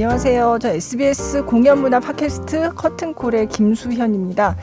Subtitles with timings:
[0.00, 0.58] 안녕하세요.
[0.62, 4.56] 저 SBS 공연문화 팟캐스트 커튼콜의 김수현입니다.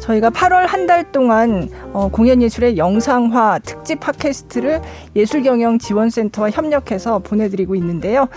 [0.00, 4.80] 저희가 8월 한 달 동안 어, 공연예술의 영상화 특집 팟캐스트를
[5.14, 8.28] 예술경영지원센터와 협력해서 보내드리고 있는데요.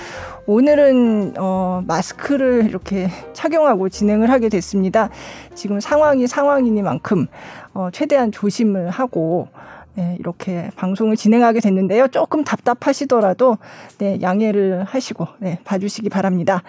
[0.46, 5.08] 오늘은 어, 마스크를 이렇게 착용하고 진행을 하게 됐습니다.
[5.56, 7.28] 지금 상황이 상황이니만큼
[7.74, 9.48] 어, 최대한 조심을 하고
[9.96, 12.08] 네, 이렇게 방송을 진행하게 됐는데요.
[12.08, 13.58] 조금 답답하시더라도
[13.98, 16.64] 네, 양해를 하시고 네, 봐주시기 바랍니다.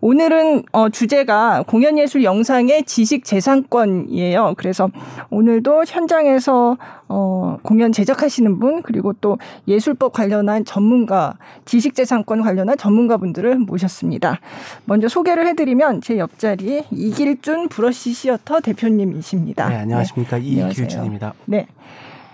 [0.00, 4.54] 오늘은 어, 주제가 공연예술 영상의 지식 재산권이에요.
[4.56, 4.90] 그래서
[5.30, 6.76] 오늘도 현장에서
[7.08, 14.38] 어, 공연 제작하시는 분 그리고 또 예술법 관련한 전문가, 지식 재산권 관련한 전문가분들을 모셨습니다.
[14.84, 19.68] 먼저 소개를 해드리면 제 옆자리에 이길준 브러쉬 시어터 대표님이십니다.
[19.68, 20.44] 네, 안녕하십니까 네.
[20.44, 21.34] 이길준입니다.
[21.46, 21.66] 네.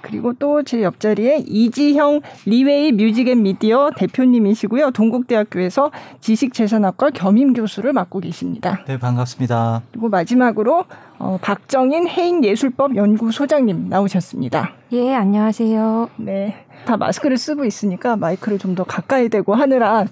[0.05, 4.91] 그리고 또 제 옆자리에 이지형 리웨이 뮤직 앤 미디어 대표님이시고요.
[4.93, 8.81] 동국대학교에서 지식재산학과 겸임 교수를 맡고 계십니다.
[8.87, 9.83] 네, 반갑습니다.
[9.91, 10.85] 그리고 마지막으로
[11.19, 14.73] 어, 박정인 해인예술법 연구소장님 나오셨습니다.
[14.93, 16.11] 예, 안녕하세요.
[16.17, 16.55] 네.
[16.87, 20.05] 다 마스크를 쓰고 있으니까 마이크를 좀 더 가까이 대고 하느라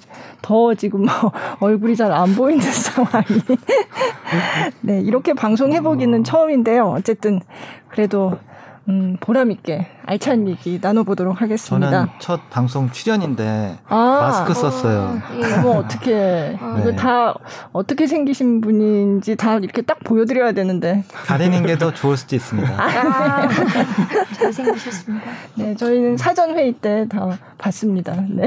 [0.42, 1.12] 더 지금 뭐
[1.61, 3.27] 얼굴이 잘 안 보이는 상황이.
[4.83, 6.84] 네, 이렇게 방송해보기는 처음인데요.
[6.97, 7.41] 어쨌든
[7.88, 8.38] 그래도
[8.88, 11.91] 음, 보람 있게 알찬 얘기 나눠보도록 하겠습니다.
[11.91, 15.20] 저는 첫 방송 출연인데 아, 마스크 썼어요.
[15.22, 15.56] 아, 예.
[15.58, 16.97] 뭐 어떻게 아, 이거 네.
[16.97, 17.33] 다
[17.72, 22.69] 어떻게 생기신 분인지 다 이렇게 딱 보여드려야 되는데 가리는 게 더 좋을 수도 있습니다.
[22.77, 23.48] 아,
[24.38, 25.25] 잘 생기셨습니다.
[25.55, 28.14] 네, 저희는 사전 회의 때 다 봤습니다.
[28.28, 28.47] 네,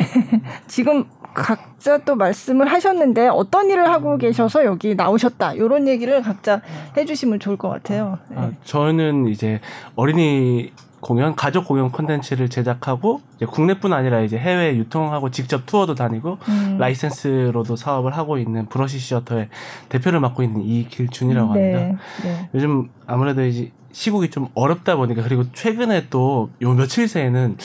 [0.67, 6.61] 지금 각자 또 말씀을 하셨는데 어떤 일을 하고 계셔서 여기 나오셨다 이런 얘기를 각자
[6.97, 8.17] 해주시면 좋을 것 같아요.
[8.29, 8.37] 네.
[8.39, 9.59] 아, 저는 이제
[9.95, 16.39] 어린이 공연, 가족 공연 콘텐츠를 제작하고 이제 국내뿐 아니라 이제 해외 유통하고 직접 투어도 다니고
[16.47, 16.77] 음.
[16.79, 19.49] 라이센스로도 사업을 하고 있는 브러시 시어터의
[19.89, 21.73] 대표를 맡고 있는 이길준이라고 네.
[21.73, 22.01] 합니다.
[22.23, 22.49] 네.
[22.55, 27.57] 요즘 아무래도 이제 시국이 좀 어렵다 보니까 그리고 최근에 또 요 며칠 새에는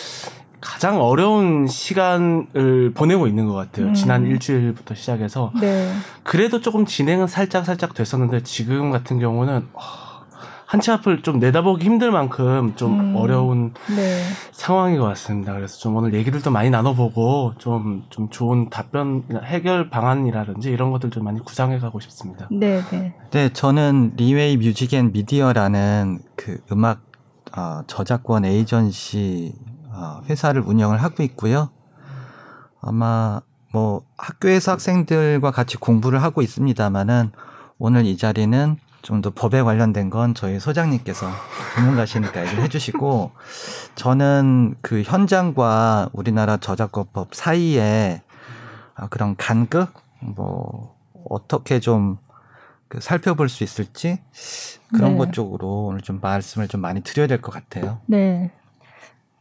[0.60, 3.86] 가장 어려운 시간을 보내고 있는 것 같아요.
[3.86, 3.94] 음.
[3.94, 5.52] 지난 일주일부터 시작해서.
[5.60, 5.90] 네.
[6.22, 9.66] 그래도 조금 진행은 살짝 살짝 됐었는데 지금 같은 경우는
[10.70, 13.16] 한치 앞을 좀 내다보기 힘들 만큼 좀 음.
[13.16, 14.22] 어려운 네.
[14.52, 15.52] 상황인 것 같습니다.
[15.52, 21.24] 그래서 좀 오늘 얘기들도 많이 나눠보고 좀, 좀 좋은 답변, 해결 방안이라든지 이런 것들 좀
[21.24, 22.46] 많이 구상해 가고 싶습니다.
[22.52, 23.14] 네, 네.
[23.32, 27.00] 네, 저는 리웨이 뮤직 앤 미디어라는 그 음악
[27.56, 29.69] 어, 저작권 에이전시 어,
[30.28, 31.70] 회사를 운영을 하고 있고요.
[32.80, 33.40] 아마
[33.72, 37.32] 뭐 학교에서 학생들과 같이 공부를 하고 있습니다만은
[37.78, 41.26] 오늘 이 자리는 좀 더 법에 관련된 건 저희 소장님께서
[41.74, 43.30] 전문가시니까 얘기를 해주시고
[43.94, 48.22] 저는 그 현장과 우리나라 저작권법 사이에
[48.94, 50.94] 아, 그런 간극 뭐
[51.28, 52.18] 어떻게 좀
[52.90, 54.18] 그 살펴볼 수 있을지
[54.92, 55.18] 그런 네.
[55.18, 58.00] 것 쪽으로 오늘 좀 말씀을 좀 많이 드려야 될 것 같아요.
[58.06, 58.50] 네.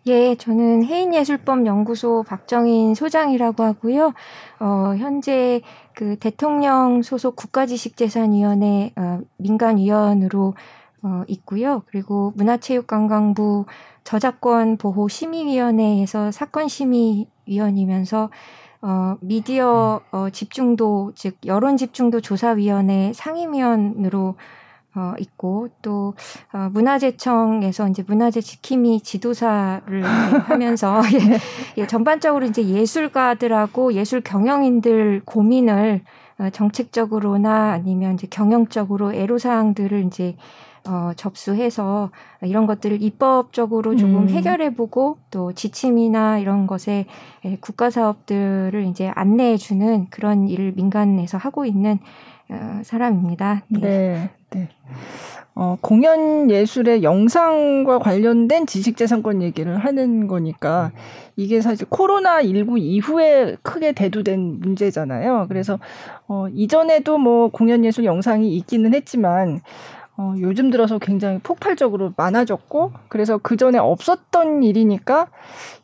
[0.08, 4.14] 예, 저는 해인예술법 연구소 박정인 소장이라고 하고요.
[4.60, 5.62] 어, 현재
[5.94, 10.54] 그 대통령 소속 국가지식재산위원회 어, 민간위원으로
[11.04, 11.84] 어, 있고요.
[11.88, 13.66] 그리고 문화체육관광부
[14.06, 18.30] 저작권 보호 심의위원회에서 사건 심의위원이면서
[18.82, 24.36] 어, 미디어 어, 집중도 즉 여론 집중도 조사위원회 상임위원으로
[24.96, 26.16] 어, 있고 또
[26.52, 30.04] 어, 문화재청에서 이제 문화재 지킴이 지도사를
[30.50, 31.40] 하면서 예,
[31.78, 36.02] 예, 전반적으로 이제 예술가들하고 예술 경영인들 고민을
[36.40, 40.36] 어, 정책적으로나 아니면 이제 경영적으로 애로사항들을 이제
[40.88, 42.10] 어, 접수해서
[42.42, 44.30] 이런 것들을 입법적으로 조금 음.
[44.30, 47.06] 해결해보고 또 지침이나 이런 것에
[47.46, 52.39] 예, 국가 사업들을 이제 안내해주는 그런 일을 민간에서 하고 있는 어,
[52.84, 53.64] 사람입니다.
[53.68, 53.80] 네.
[53.80, 54.30] 네.
[54.52, 54.70] 네.
[55.56, 60.92] 어, 공연 예술의 영상과 관련된 지식재산권 얘기를 하는 거니까
[61.36, 65.48] 이게 사실 코로나19 이후에 크게 대두된 문제잖아요.
[65.50, 65.78] 그래서
[66.28, 69.60] 어, 이전에도 뭐 공연 예술 영상이 있기는 했지만
[70.22, 75.28] 어, 요즘 들어서 굉장히 폭발적으로 많아졌고, 그래서 그 전에 없었던 일이니까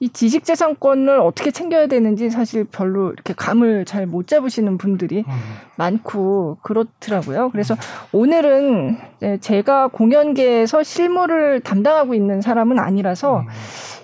[0.01, 5.33] 이 지식재산권을 어떻게 챙겨야 되는지 사실 별로 이렇게 감을 잘 못 잡으시는 분들이 음.
[5.77, 7.49] 많고 그렇더라고요.
[7.51, 7.75] 그래서
[8.11, 8.97] 오늘은
[9.39, 13.47] 제가 공연계에서 실무를 담당하고 있는 사람은 아니라서 음.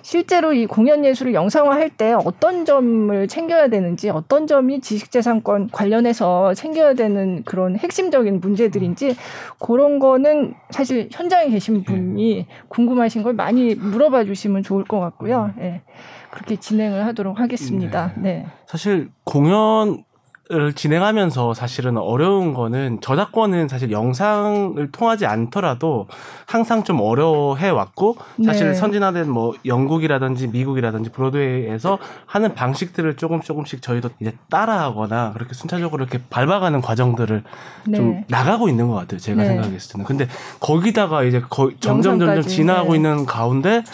[0.02, 6.94] 실제로 이 공연 예술을 영상화할 때 어떤 점을 챙겨야 되는지 어떤 점이 지식재산권 관련해서 챙겨야
[6.94, 9.16] 되는 그런 핵심적인 문제들인지
[9.58, 11.84] 그런 거는 사실 현장에 계신 네.
[11.84, 15.52] 분이 궁금하신 걸 많이 물어봐 주시면 좋을 것 같고요.
[15.58, 15.62] 예.
[15.62, 15.82] 네.
[16.30, 18.12] 그렇게 진행을 하도록 하겠습니다.
[18.16, 18.22] 네.
[18.22, 18.46] 네.
[18.66, 20.04] 사실 공연
[20.50, 26.08] 을 진행하면서 사실은 어려운 거는 저작권은 사실 영상을 통하지 않더라도
[26.46, 28.74] 항상 좀 어려워해 왔고 사실 네.
[28.74, 36.20] 선진화된 뭐 영국이라든지 미국이라든지 브로드웨이에서 하는 방식들을 조금 조금씩 저희도 이제 따라하거나 그렇게 순차적으로 이렇게
[36.28, 37.44] 밟아가는 과정들을
[37.86, 37.96] 네.
[37.96, 39.20] 좀 나가고 있는 것 같아요.
[39.20, 39.48] 제가 네.
[39.48, 40.04] 생각했을 때는.
[40.04, 40.26] 근데
[40.58, 42.96] 거기다가 이제 거의 점점 점점 지나가고 네.
[42.96, 43.84] 있는 가운데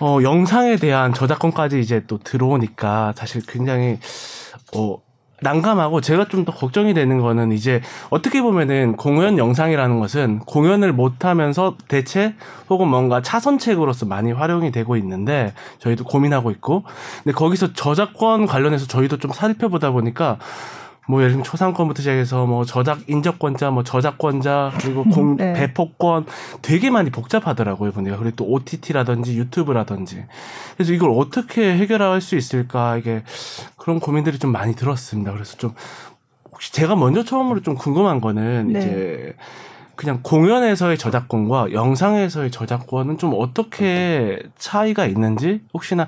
[0.00, 4.00] 어 영상에 대한 저작권까지 이제 또 들어오니까 사실 굉장히
[4.76, 4.98] 어
[5.40, 7.80] 난감하고 제가 좀 더 걱정이 되는 거는 이제
[8.10, 12.34] 어떻게 보면은 공연 영상이라는 것은 공연을 못 하면서 대체
[12.70, 16.84] 혹은 뭔가 차선책으로서 많이 활용이 되고 있는데 저희도 고민하고 있고.
[17.24, 20.38] 근데 거기서 저작권 관련해서 저희도 좀 살펴보다 보니까
[21.08, 25.54] 뭐 예를 들면 초상권부터 시작해서 뭐 저작 인적권자 뭐 저작권자 그리고 공 네.
[25.54, 26.26] 배포권
[26.60, 30.26] 되게 많이 복잡하더라고요 보니까 그리고 또 OTT라든지 유튜브라든지
[30.76, 33.22] 그래서 이걸 어떻게 해결할 수 있을까 이게
[33.76, 35.72] 그런 고민들이 좀 많이 들었습니다 그래서 좀
[36.52, 38.78] 혹시 제가 먼저 처음으로 좀 궁금한 거는 네.
[38.78, 39.36] 이제
[39.98, 46.06] 그냥 공연에서의 저작권과 영상에서의 저작권은 좀 어떻게 차이가 있는지 혹시나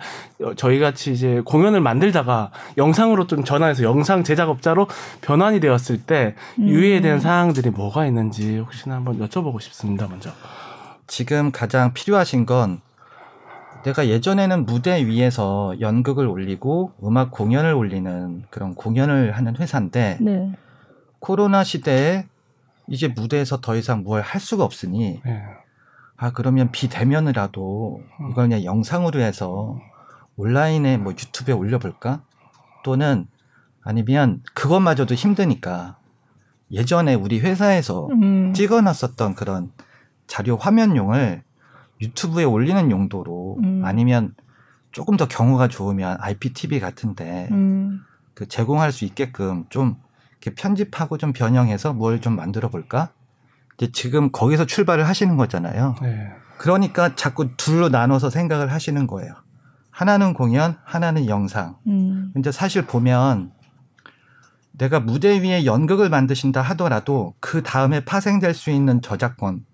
[0.54, 4.86] 저희 같이 이제 공연을 만들다가 영상으로 좀 전환해서 영상 제작업자로
[5.22, 6.68] 변환이 되었을 때 음.
[6.68, 10.30] 유의해야 되는 사항들이 뭐가 있는지 혹시나 한번 여쭤보고 싶습니다 먼저.
[11.08, 12.80] 지금 가장 필요하신 건
[13.82, 20.52] 내가 예전에는 무대 위에서 연극을 올리고 음악 공연을 올리는 그런 공연을 하는 회사인데 네.
[21.18, 22.26] 코로나 시대에
[22.90, 25.42] 이제 무대에서 더 이상 뭘 할 수가 없으니 네.
[26.16, 29.78] 아 그러면 비대면이라도 이걸 그냥 영상으로 해서
[30.36, 32.22] 온라인에 뭐 유튜브에 올려볼까?
[32.84, 33.26] 또는
[33.82, 35.98] 아니면 그것마저도 힘드니까
[36.70, 38.52] 예전에 우리 회사에서 음.
[38.52, 39.72] 찍어놨었던 그런
[40.26, 41.42] 자료 화면용을
[42.00, 43.82] 유튜브에 올리는 용도로 음.
[43.84, 44.34] 아니면
[44.92, 48.02] 조금 더 경우가 좋으면 IPTV 같은데 음.
[48.34, 49.96] 그 제공할 수 있게끔 좀
[50.40, 53.10] 이렇게 편집하고 좀 변형해서 뭘 좀 만들어 볼까?
[53.78, 55.94] 이제 지금 거기서 출발을 하시는 거잖아요.
[56.02, 56.28] 네.
[56.58, 59.32] 그러니까 자꾸 둘로 나눠서 생각을 하시는 거예요.
[59.90, 61.76] 하나는 공연, 하나는 영상.
[61.86, 62.30] 음.
[62.34, 63.52] 근데 사실 보면
[64.72, 69.64] 내가 무대 위에 연극을 만드신다 하더라도 그 다음에 파생될 수 있는 저작권,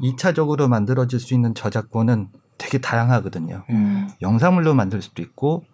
[0.00, 2.28] 2차적으로 만들어질 수 있는 저작권은
[2.58, 3.64] 되게 다양하거든요.
[3.70, 4.08] 음.
[4.22, 5.64] 영상물로 만들 수도 있고,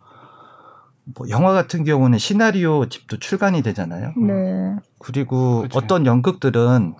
[1.14, 4.12] 뭐 영화 같은 경우는 시나리오 집도 출간이 되잖아요.
[4.16, 4.76] 네.
[4.98, 5.78] 그리고 그쵸.
[5.78, 6.94] 어떤 연극들은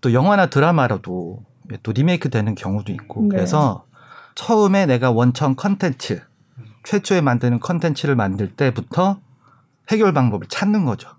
[0.00, 1.44] 또 영화나 드라마로도
[1.82, 3.28] 또 리메이크 되는 경우도 있고 네.
[3.30, 3.84] 그래서
[4.34, 6.22] 처음에 내가 원천 컨텐츠
[6.84, 9.20] 최초에 만드는 컨텐츠를 만들 때부터
[9.90, 11.10] 해결 방법을 찾는 거죠.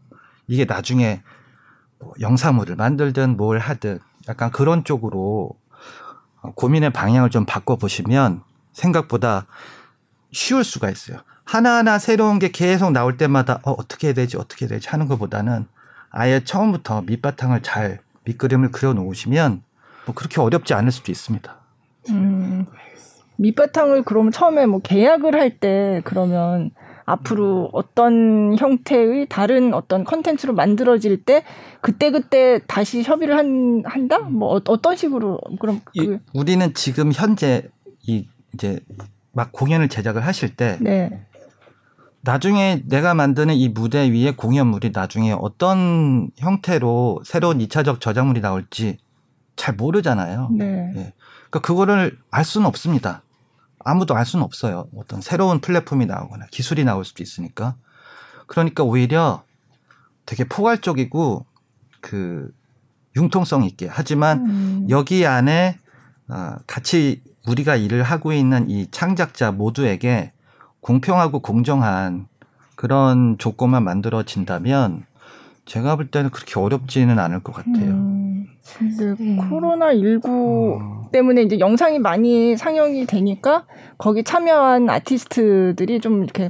[0.48, 1.22] 이게 나중에
[2.00, 5.52] 뭐 영상물을 만들든 뭘 하든 약간 그런 쪽으로
[6.42, 8.42] 어, 고민의 방향을 좀 바꿔 보시면
[8.74, 9.46] 생각보다
[10.32, 11.20] 쉬울 수가 있어요.
[11.56, 15.66] 하나하나 새로운 게 계속 나올 때마다 어, 어떻게 해야 되지 어떻게 해야 되지 하는 것보다는
[16.10, 19.62] 아예 처음부터 밑바탕을 잘 밑그림을 그려 놓으시면
[20.06, 21.54] 뭐 그렇게 어렵지 않을 수도 있습니다.
[22.12, 22.66] 음.
[23.36, 26.72] 밑바탕을 그러면 처음에 뭐 계약을 할 때 그러면
[27.04, 31.44] 앞으로 어떤 형태의 다른 어떤 컨텐츠로 만들어질 때
[31.82, 34.20] 그때 그때 다시 협의를 한 한다?
[34.20, 37.64] 뭐 어, 어떤 식으로 그럼 이- 그 우리는 지금 현재
[38.08, 38.80] 이 이제
[39.34, 41.26] 막 공연을 제작을 하실 때 네.
[42.22, 48.98] 나중에 내가 만드는 이 무대 위에 공연물이 나중에 어떤 형태로 새로운 2차적 저작물이 나올지
[49.56, 50.50] 잘 모르잖아요.
[50.52, 50.66] 네.
[50.96, 51.14] 예.
[51.50, 53.24] 그러니까 그거를 알 수는 없습니다.
[53.80, 54.88] 아무도 알 수는 없어요.
[54.96, 57.76] 어떤 새로운 플랫폼이 나오거나 기술이 나올 수도 있으니까.
[58.46, 59.44] 그러니까 오히려
[60.26, 61.46] 되게 포괄적이고
[62.02, 62.54] 그
[63.16, 64.88] 융통성 있게 하지만 음.
[64.90, 65.80] 여기 안에
[66.28, 70.32] 어, 같이 우리가 일을 하고 있는 이 창작자 모두에게
[70.82, 72.28] 공평하고 공정한
[72.76, 75.06] 그런 조건만 만들어진다면
[75.66, 77.92] 제가 볼 때는 그렇게 어렵지는 않을 것 같아요.
[77.92, 78.48] 음.
[78.78, 79.38] 근데 네.
[79.50, 81.04] 코로나 19 음.
[81.12, 83.66] 때문에 이제 영상이 많이 상영이 되니까
[83.98, 86.50] 거기 참여한 아티스트들이 좀 이렇게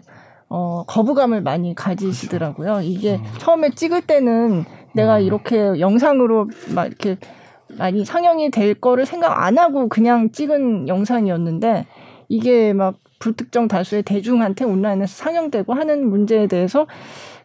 [0.50, 2.82] 어, 거부감을 많이 가지시더라고요.
[2.84, 3.24] 이게 음.
[3.38, 5.22] 처음에 찍을 때는 내가 음.
[5.22, 7.18] 이렇게 영상으로 막 이렇게
[7.78, 11.86] 많이 상영이 될 거를 생각 안 하고 그냥 찍은 영상이었는데
[12.28, 16.88] 이게 막 불특정 다수의 대중한테 온라인에서 상영되고 하는 문제에 대해서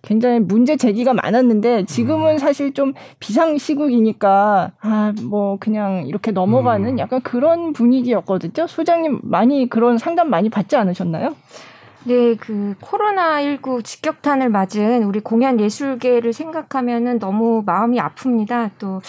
[0.02, 6.99] 굉장히 문제 제기가 많았는데 지금은 사실 좀 비상 시국이니까 아 뭐 그냥 이렇게 넘어가는 음.
[6.99, 8.66] 약간 그런 분위기였거든요.
[8.66, 11.35] 소장님 많이 그런 상담 많이 받지 않으셨나요?
[12.04, 18.71] 네, 그 코로나19 직격탄을 맞은 우리 공연 예술계를 생각하면은 너무 마음이 아픕니다.
[18.78, 19.00] 또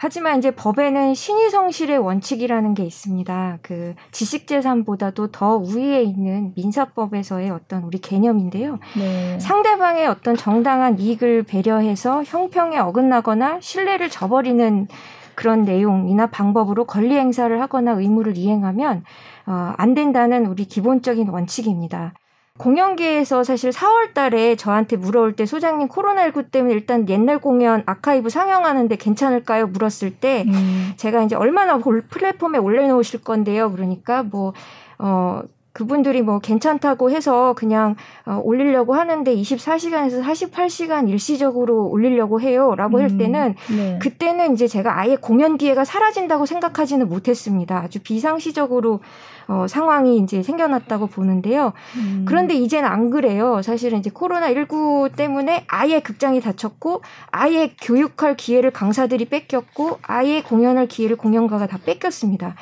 [0.00, 3.58] 하지만 이제 법에는 신의 성실의 원칙이라는 게 있습니다.
[3.62, 8.78] 그 지식재산보다도 더 우위에 있는 민사법에서의 어떤 우리 개념인데요.
[8.96, 9.38] 네.
[9.40, 14.86] 상대방의 어떤 정당한 이익을 배려해서 형평에 어긋나거나 신뢰를 저버리는
[15.34, 19.04] 그런 내용이나 방법으로 권리 행사를 하거나 의무를 이행하면
[19.46, 22.14] 어, 안 된다는 우리 기본적인 원칙입니다.
[22.58, 28.94] 공연계에서 사실 4월 달에 저한테 물어올 때 소장님 코로나19 때문에 일단 옛날 공연 아카이브 상영하는데
[28.96, 29.68] 괜찮을까요?
[29.68, 30.92] 물었을 때 음.
[30.96, 33.70] 제가 이제 얼마나 플랫폼에 올려놓으실 건데요.
[33.72, 34.52] 그러니까 뭐,
[34.98, 35.42] 어,
[35.78, 37.94] 그분들이 뭐 괜찮다고 해서 그냥
[38.26, 43.96] 어, 올리려고 하는데 24시간에서 48시간 일시적으로 올리려고 해요라고 음, 할 때는 네.
[44.02, 47.78] 그때는 이제 제가 아예 공연 기회가 사라진다고 생각하지는 못했습니다.
[47.78, 48.98] 아주 비상시적으로
[49.46, 51.72] 어, 상황이 이제 생겨났다고 보는데요.
[51.96, 52.24] 음.
[52.26, 53.62] 그런데 이제는 안 그래요.
[53.62, 60.88] 사실은 이제 코로나 19 때문에 아예 극장이 닫혔고 아예 교육할 기회를 강사들이 뺏겼고 아예 공연할
[60.88, 62.56] 기회를 공연가가 다 뺏겼습니다.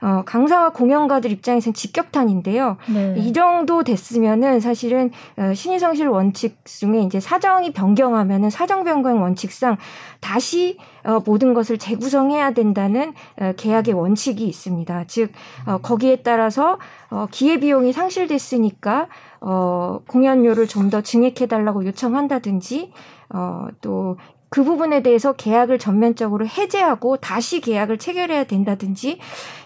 [0.00, 2.76] 어, 강사와 공연가들 입장에서는 직격탄인데요.
[2.92, 3.14] 네.
[3.16, 9.76] 이 정도 됐으면은 사실은 어, 신의성실 원칙 중에 이제 사정이 변경하면은 사정 변경 원칙상
[10.20, 15.04] 다시 어, 모든 것을 재구성해야 된다는 어, 계약의 원칙이 있습니다.
[15.06, 15.30] 즉
[15.66, 16.78] 어, 거기에 따라서
[17.10, 19.06] 어, 기회 비용이 상실됐으니까
[19.40, 22.92] 어, 공연료를 좀 더 증액해달라고 요청한다든지
[23.30, 24.16] 어, 또
[24.50, 29.18] 그 부분에 대해서 계약을 전면적으로 해제하고 다시 계약을 체결해야 된다든지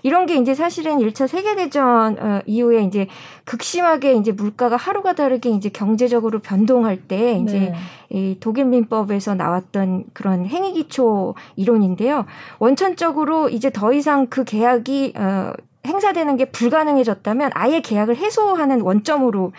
[0.02, 3.06] 이런 게 이제 사실은 1차 세계대전 어, 이후에 이제
[3.44, 7.74] 극심하게 이제 물가가 하루가 다르게 이제 경제적으로 변동할 때 이제 네.
[8.10, 12.26] 이 독일 민법에서 나왔던 그런 행위 기초 이론인데요.
[12.58, 15.52] 원천적으로 이제 더 이상 그 계약이 어
[15.86, 19.52] 행사되는 게 불가능해졌다면 아예 계약을 해소하는 원점으로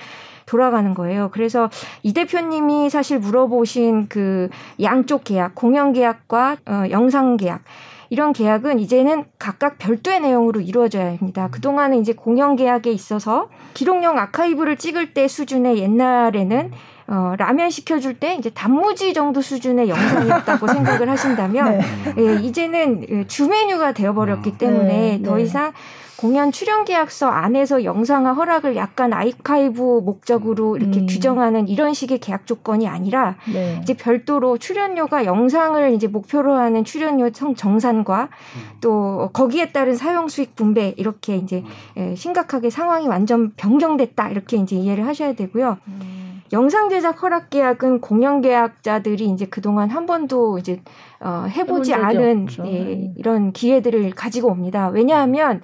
[0.53, 1.29] 돌아가는 거예요.
[1.33, 1.71] 그래서
[2.03, 4.49] 이 대표님이 사실 물어보신 그
[4.83, 7.63] 양쪽 계약, 공연 계약과 어, 영상 계약
[8.11, 11.49] 이런 계약은 이제는 각각 별도의 내용으로 이루어져야 합니다.
[11.49, 16.71] 그동안은 이제 공연 계약에 있어서 기록용 아카이브를 찍을 때 수준의 옛날에는
[17.07, 21.83] 어, 라면 시켜줄 때 이제 단무지 정도 수준의 영상이었다고 생각을 하신다면 네.
[22.19, 24.57] 예, 이제는 주 메뉴가 되어버렸기 음.
[24.57, 25.43] 때문에 네, 더 네.
[25.43, 25.73] 이상
[26.17, 31.05] 공연 출연 계약서 안에서 영상화 허락을 약간 아이카이브 목적으로 이렇게 음.
[31.07, 33.79] 규정하는 이런 식의 계약 조건이 아니라 네.
[33.81, 38.79] 이제 별도로 출연료가 영상을 이제 목표로 하는 출연료 정산과 음.
[38.81, 41.63] 또 거기에 따른 사용 수익 분배 이렇게 이제
[41.97, 42.11] 음.
[42.11, 45.77] 예, 심각하게 상황이 완전 변경됐다 이렇게 이제 이해를 하셔야 되고요.
[45.87, 46.23] 음.
[46.53, 50.81] 영상 제작 허락 계약은 공연 계약자들이 이제 그동안 한 번도 이제
[51.23, 54.89] 어, 해보지 않은 예, 이런 기회들을 가지고 옵니다.
[54.89, 55.61] 왜냐하면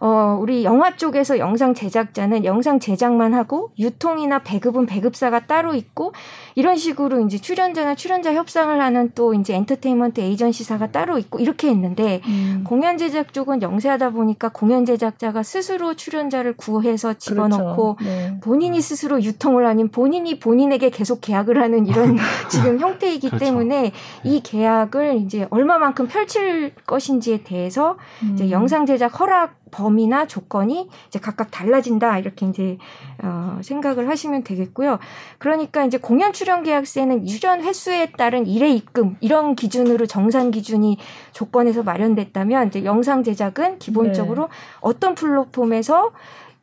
[0.00, 6.12] 어, 우리 영화 쪽에서 영상 제작자는 영상 제작만 하고 유통이나 배급은 배급사가 따로 있고
[6.56, 12.22] 이런 식으로 이제 출연자나 출연자 협상을 하는 또 이제 엔터테인먼트 에이전시사가 따로 있고 이렇게 했는데
[12.24, 12.64] 음.
[12.66, 18.10] 공연 제작 쪽은 영세하다 보니까 공연 제작자가 스스로 출연자를 구해서 집어넣고 그렇죠.
[18.10, 18.40] 네.
[18.40, 22.16] 본인이 스스로 유통을 하는 본인이 본인에게 계속 계약을 하는 이런
[22.48, 23.44] 지금 형태이기 그렇죠.
[23.44, 23.92] 때문에
[24.24, 28.32] 이 계약을 이제 얼마만큼 펼칠 것인지에 대해서 음.
[28.32, 32.78] 이제 영상 제작 허락 범위나 조건이 이제 각각 달라진다 이렇게 이제
[33.22, 34.98] 어, 생각을 하시면 되겠고요.
[35.38, 40.96] 그러니까 이제 공연 출연 계약세는 유전 횟수에 따른 일회 입금 이런 기준으로 정산 기준이
[41.32, 44.48] 조건에서 마련됐다면 이제 영상 제작은 기본적으로 네.
[44.80, 46.12] 어떤 플랫폼에서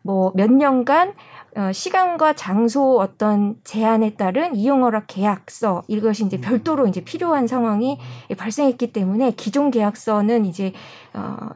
[0.01, 1.13] 뭐 몇 년간
[1.55, 6.41] 어, 시간과 장소 어떤 제한에 따른 이용 허락 계약서 이것이 이제 음.
[6.41, 8.00] 별도로 이제 필요한 상황이
[8.36, 10.74] 발생했기 때문에 기존 계약서는 이제
[11.13, 11.50] 어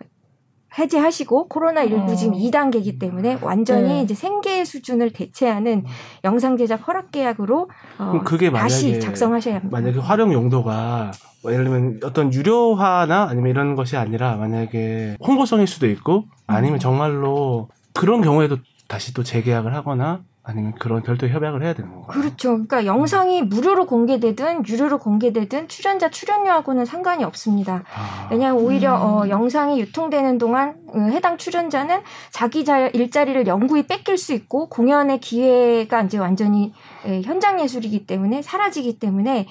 [0.77, 2.15] 해제하시고 코로나19 어.
[2.15, 4.01] 지금 2단계이기 때문에 완전히 네.
[4.01, 5.86] 이제 생계 수준을 대체하는
[6.24, 9.77] 영상 제작 허락 계약으로 어, 그게 만약에, 다시 작성하셔야 합니다.
[9.77, 15.88] 만약에 활용 용도가 뭐 예를 들면 어떤 유료화나 아니면 이런 것이 아니라 만약에 홍보성일 수도
[15.88, 16.79] 있고 아니면 음.
[16.79, 18.57] 정말로 그런 경우에도
[18.88, 22.07] 다시 또 재계약을 하거나 아니면 그런 별도 협약을 해야 되는 건가요?
[22.07, 22.51] 그렇죠.
[22.51, 27.83] 그러니까 영상이 무료로 공개되든 유료로 공개되든 출연자 출연료하고는 상관이 없습니다.
[27.93, 28.29] 아.
[28.31, 29.01] 왜냐하면 오히려 음.
[29.01, 31.99] 어, 영상이 유통되는 동안 어, 해당 출연자는
[32.31, 36.71] 자기 자, 일자리를 영구히 뺏길 수 있고 공연의 기회가 이제 완전히
[37.05, 39.47] 예, 현장 예술이기 때문에 사라지기 때문에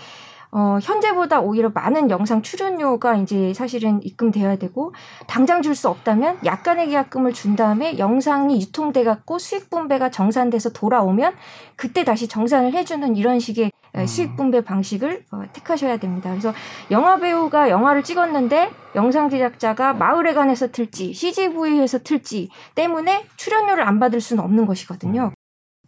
[0.50, 4.92] 어, 현재보다 오히려 많은 영상 출연료가 이제 사실은 입금되어야 되고
[5.26, 11.34] 당장 줄 수 없다면 약간의 계약금을 준 다음에 영상이 유통돼 갖고 수익 분배가 정산돼서 돌아오면
[11.76, 14.06] 그때 다시 정산을 해주는 이런 식의 음.
[14.06, 16.30] 수익 분배 방식을 어, 택하셔야 됩니다.
[16.30, 16.52] 그래서
[16.90, 24.20] 영화 배우가 영화를 찍었는데 영상 제작자가 마을에 관해서 틀지 CGV에서 틀지 때문에 출연료를 안 받을
[24.20, 25.32] 수는 없는 것이거든요.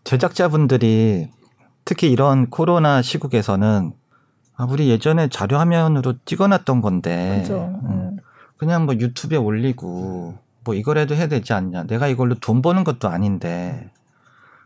[0.05, 1.31] 제작자분들이
[1.85, 3.93] 특히 이런 코로나 시국에서는
[4.59, 7.81] 아, 우리 예전에 자료 화면으로 찍어놨던 건데 그죠.
[7.85, 8.23] 음, 네.
[8.57, 11.85] 그냥 뭐 유튜브에 올리고 뭐 이거라도 해야 되지 않냐.
[11.85, 13.89] 내가 이걸로 돈 버는 것도 아닌데.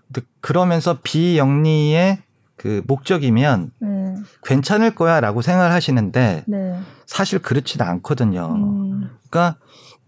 [0.06, 2.22] 근데 그러면서 비영리의
[2.56, 4.14] 그 목적이면 네.
[4.44, 6.80] 괜찮을 거야라고 생각을 하시는데 네.
[7.04, 8.46] 사실 그렇지는 않거든요.
[8.46, 9.58] 음, 그러니까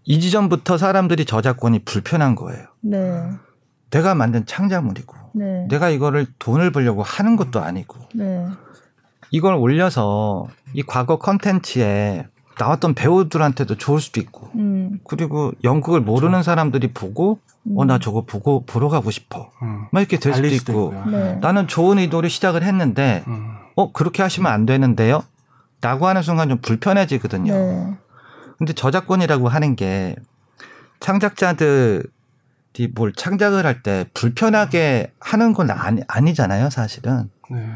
[0.03, 2.65] 이 지점부터 사람들이 저작권이 불편한 거예요.
[2.81, 3.21] 네.
[3.91, 5.67] 내가 만든 창작물이고 네.
[5.69, 8.47] 내가 이거를 돈을 벌려고 하는 것도 아니고 네.
[9.35, 12.25] 이걸 올려서 이 과거 컨텐츠에
[12.57, 17.75] 나왔던 배우들한테도 좋을 수도 있고 음, 그리고 연극을 모르는 사람들이 보고 음.
[17.77, 19.87] 어나 저거 보고 보러 가고 싶어 음.
[19.91, 20.93] 막 이렇게 될 수도 있고.
[21.11, 21.35] 네.
[21.41, 23.57] 나는 좋은 의도로 시작을 했는데 음.
[23.75, 25.21] 어 그렇게 하시면 안 되는데요
[25.81, 27.93] 라고 하는 순간 좀 불편해지거든요 네.
[28.57, 30.15] 근데 저작권이라고 하는 게
[31.01, 32.07] 창작자들이
[32.95, 37.67] 뭘 창작을 할 때 불편하게 하는 건 아니, 아니잖아요 사실은 네.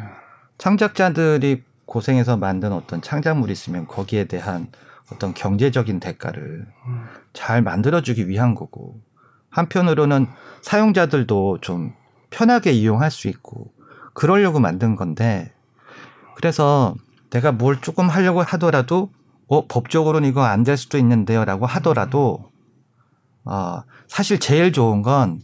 [0.59, 4.67] 창작자들이 고생해서 만든 어떤 창작물이 있으면 거기에 대한
[5.11, 7.05] 어떤 경제적인 대가를 음.
[7.33, 9.01] 잘 만들어주기 위한 거고
[9.49, 10.27] 한편으로는
[10.61, 11.93] 사용자들도 좀
[12.29, 13.71] 편하게 이용할 수 있고
[14.13, 15.51] 그러려고 만든 건데
[16.35, 16.93] 그래서
[17.31, 19.11] 내가 뭘 조금 하려고 하더라도
[19.47, 22.51] 어 법적으로는 이거 안 될 수도 있는데요라고 하더라도
[23.45, 25.41] 어 사실 제일 좋은 건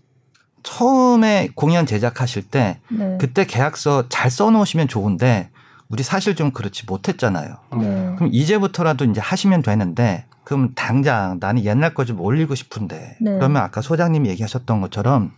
[0.65, 3.17] 처음에 공연 제작하실 때 네.
[3.19, 5.49] 그때 계약서 잘 써놓으시면 좋은데
[5.89, 7.55] 우리 사실 좀 그렇지 못했잖아요.
[7.79, 8.13] 네.
[8.17, 13.31] 그럼 이제부터라도 이제 하시면 되는데 그럼 당장 나는 옛날 거 좀 올리고 싶은데 네.
[13.33, 15.31] 그러면 아까 소장님이 얘기하셨던 것처럼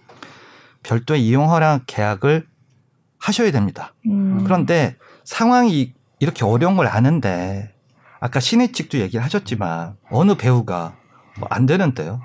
[0.83, 2.47] 별도의 이용 허락 계약을
[3.19, 3.93] 하셔야 됩니다.
[4.07, 4.43] 음.
[4.45, 7.73] 그런데 상황이 이렇게 어려운 걸 아는데
[8.21, 10.95] 아까 신의 측도 얘기를 하셨지만 어느 배우가
[11.37, 12.21] 뭐 안 되는데요.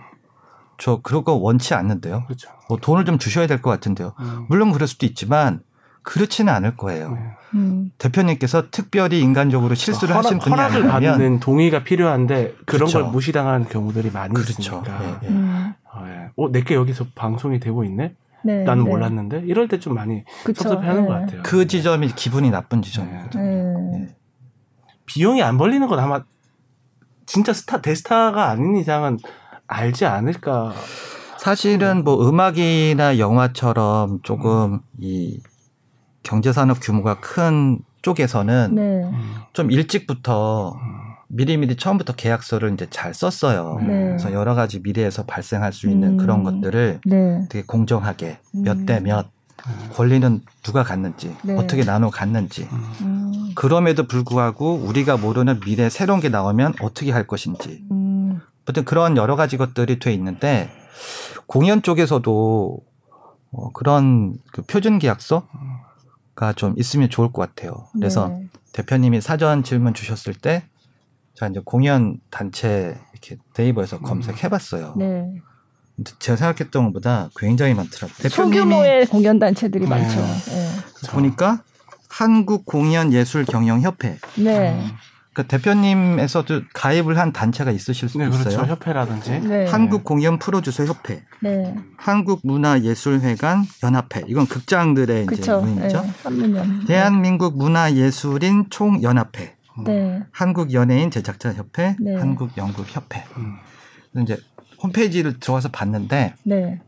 [0.83, 2.25] 저 그런 거 원치 않는데요.
[2.27, 2.51] 그렇죠.
[2.69, 4.15] 뭐 돈을 좀 주셔야 될 것 같은데요.
[4.19, 4.47] 음.
[4.49, 5.61] 물론 그럴 수도 있지만
[6.03, 7.13] 그렇지는 않을 거예요.
[7.13, 7.21] 네.
[7.55, 7.93] 음.
[7.99, 13.01] 대표님께서 특별히 인간적으로 실수를 하신 허락, 분이 허락을 아니라면 받는 동의가 필요한데 그런 그렇죠.
[13.01, 14.51] 걸 무시당하는 경우들이 많이 그렇죠.
[14.61, 15.05] 있으니까.
[15.05, 15.29] 예, 예.
[15.29, 15.73] 음.
[15.95, 16.31] 어, 예.
[16.37, 18.17] 어, 내게 여기서 방송이 되고 있네?
[18.45, 18.65] 네.
[18.65, 18.91] 나는 네.
[18.91, 19.43] 몰랐는데?
[19.47, 20.65] 이럴 때 좀 많이 그쵸.
[20.65, 21.07] 섭섭해하는 네.
[21.09, 21.43] 것 같아요.
[21.45, 23.91] 그 지점이 기분이 나쁜 지점이거든요.
[23.93, 24.09] 네.
[25.07, 26.25] 비용이 안 벌리는 건 아마
[27.27, 29.19] 진짜 스타, 대스타가 아닌 이상은
[29.73, 30.73] 알지 않을까.
[31.39, 35.41] 사실은 뭐 음악이나 영화처럼 조금 이
[36.23, 38.83] 경제산업 규모가 큰 쪽에서는 네.
[39.05, 39.35] 음.
[39.53, 41.03] 좀 일찍부터 음.
[41.29, 43.79] 미리미리 처음부터 계약서를 이제 잘 썼어요.
[43.81, 43.87] 네.
[43.87, 46.17] 그래서 여러 가지 미래에서 발생할 수 있는 음.
[46.19, 47.47] 그런 것들을 네.
[47.49, 48.63] 되게 공정하게 음.
[48.63, 49.27] 몇대몇
[49.95, 51.57] 권리는 누가 갖는지 네.
[51.57, 52.93] 어떻게 나눠 갖는지 음.
[53.01, 53.53] 음.
[53.55, 57.85] 그럼에도 불구하고 우리가 모르는 미래 새로운 게 나오면 어떻게 할 것인지
[58.63, 58.69] 음.
[58.69, 60.71] 어떤 그런 여러 가지 것들이 돼 있는데
[61.47, 62.79] 공연 쪽에서도
[63.53, 67.89] 어, 그런 그 표준 계약서가 좀 있으면 좋을 것 같아요.
[67.93, 68.49] 그래서 네.
[68.73, 70.65] 대표님이 사전 질문 주셨을 때
[71.35, 74.95] 제가 이제 공연 단체 이렇게 네이버에서 검색해봤어요.
[74.97, 75.41] 네.
[76.19, 78.17] 제가 생각했던 것보다 굉장히 많더라고요.
[78.17, 79.91] 대표님이 소규모의 공연 단체들이 네.
[79.91, 80.21] 많죠.
[81.11, 81.63] 보니까
[82.09, 84.19] 한국 공연 예술 경영 협회.
[84.37, 84.83] 네.
[85.33, 88.51] 그러니까 대표님에서 도 가입을 한 단체가 있으실 수도 네, 그렇죠.
[88.51, 88.67] 있어요.
[88.67, 89.31] 협회라든지.
[89.31, 89.41] 네.
[89.41, 89.67] 네.
[89.67, 91.75] 한국 공연 프로듀서 협회, 네.
[91.97, 94.25] 한국 문화예술회관 연합회.
[94.29, 95.61] 이건 극장들의 이제 그렇죠.
[95.63, 96.05] 모임이죠.
[96.31, 96.87] 네.
[96.87, 99.55] 대한민국 문화예술인 총연합회,
[99.87, 100.23] 네.
[100.33, 102.15] 한국 연예인 제작자 협회, 네.
[102.17, 103.25] 한국 연극 협회.
[103.39, 103.57] 음.
[104.23, 104.37] 이제
[104.83, 106.81] 홈페이지를 들어가서 봤는데 네.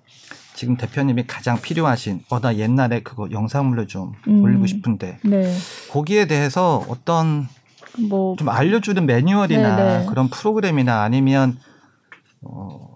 [0.54, 4.42] 지금 대표님이 가장 필요하신 어 나 옛날에 그거 영상물로 좀 음.
[4.42, 5.56] 올리고 싶은데 네.
[5.90, 7.48] 거기에 대해서 어떤
[7.98, 10.06] 뭐 좀 알려주는 매뉴얼이나 네, 네.
[10.06, 11.58] 그런 프로그램이나 아니면
[12.42, 12.94] 어,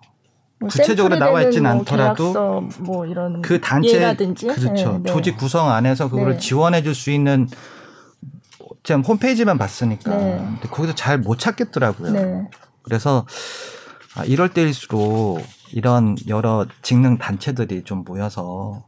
[0.61, 5.13] 뭐 구체적으로 나와 있진 뭐 않더라도 뭐 이런 그 단체 예라든지 그렇죠 네, 네.
[5.13, 6.39] 조직 구성 안에서 그거를 네.
[6.39, 7.49] 지원해줄 수 있는
[8.83, 10.37] 지금 홈페이지만 봤으니까 네.
[10.39, 12.13] 근데 거기서 잘 못 찾겠더라고요.
[12.13, 12.49] 네.
[12.83, 13.27] 그래서
[14.17, 18.85] 아, 이럴 때일수록 이런 여러 직능 단체들이 좀 모여서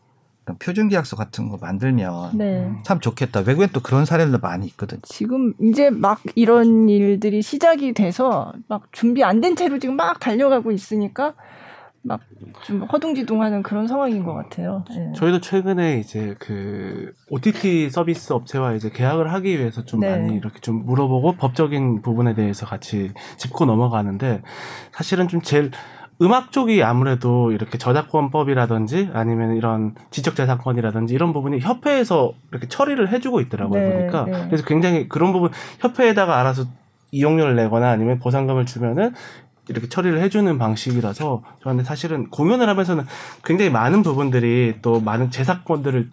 [0.58, 2.70] 표준 계약서 같은 거 만들면 네.
[2.84, 3.40] 참 좋겠다.
[3.46, 5.00] 외국엔 또 그런 사례도 많이 있거든요.
[5.04, 10.70] 지금 이제 막 이런 일들이 시작이 돼서 막 준비 안 된 채로 지금 막 달려가고
[10.72, 11.34] 있으니까
[12.02, 12.20] 막
[12.64, 14.84] 좀 허둥지둥하는 그런 상황인 것 같아요.
[14.90, 15.12] 네.
[15.14, 20.10] 저희도 최근에 이제 그 OTT 서비스 업체와 이제 계약을 하기 위해서 좀 네.
[20.10, 24.42] 많이 이렇게 좀 물어보고 법적인 부분에 대해서 같이 짚고 넘어가는데
[24.92, 25.70] 사실은 좀 제일
[26.22, 33.80] 음악 쪽이 아무래도 이렇게 저작권법이라든지 아니면 이런 지적재산권이라든지 이런 부분이 협회에서 이렇게 처리를 해주고 있더라고요
[33.80, 34.46] 네, 보니까 네.
[34.48, 36.64] 그래서 굉장히 그런 부분 협회에다가 알아서
[37.11, 39.14] 이용료를 내거나 아니면 보상금을 주면은
[39.68, 43.04] 이렇게 처리를 해주는 방식이라서 저한테 사실은 공연을 하면서는
[43.44, 46.11] 굉장히 많은 부분들이 또 많은 제작권들을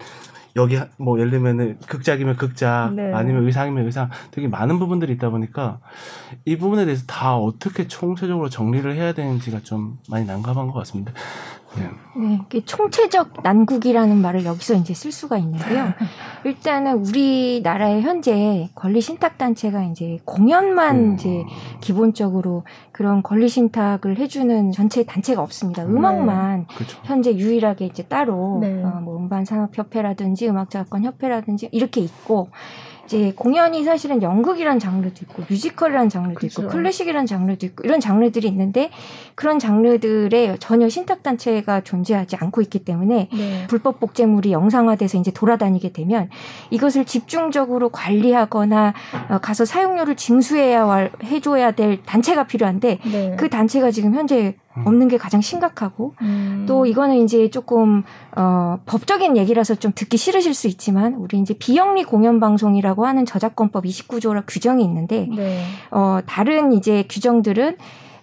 [0.55, 3.12] 여기 뭐 예를 들면은 극작이면 극작 네.
[3.13, 5.79] 아니면 의상이면 의상 되게 많은 부분들이 있다 보니까
[6.45, 11.13] 이 부분에 대해서 다 어떻게 총체적으로 정리를 해야 되는지가 좀 많이 난감한 것 같습니다.
[11.75, 11.89] 네.
[12.15, 15.93] 네, 이게 총체적 난국이라는 말을 여기서 이제 쓸 수가 있는데요.
[16.45, 21.13] 일단은 우리나라의 현재 권리 신탁 단체가 이제 공연만 음.
[21.13, 21.43] 이제
[21.82, 25.84] 기본적으로 그런 권리 신탁을 해주는 전체 단체가 없습니다.
[25.84, 26.99] 음악만 그렇죠.
[27.03, 28.84] 현재 유일하게 이제 따로 네.
[28.84, 32.49] 어, 뭐 음반 산업 협회라든지 음악작가권협회라든지 이렇게 있고
[33.08, 36.62] 이제 공연이 사실은 연극이라는 장르도 있고 뮤지컬이라는 장르도 그죠.
[36.62, 38.89] 있고 클래식이라는 장르도 있고 이런 장르들이 있는데
[39.34, 43.65] 그런 장르들에 전혀 신탁 단체가 존재하지 않고 있기 때문에 네.
[43.70, 46.30] 불법 복제물이 영상화돼서 이제 돌아다니게 되면
[46.70, 48.93] 이것을 집중적으로 관리하거나
[49.30, 53.36] 어, 가서 사용료를 징수해야 할- 해줘야 될 단체가 필요한데 네.
[53.39, 56.66] 그 단체가 지금 현재 없는 게 가장 심각하고 음.
[56.68, 58.04] 또 이거는 이제 조금
[58.36, 63.86] 어 법적인 얘기라서 좀 듣기 싫으실 수 있지만 우리 이제 비영리 공연 방송이라고 하는 저작권법
[63.86, 65.63] 29조라 규정이 있는데 네.
[65.92, 67.78] 어 다른 이제 규정들은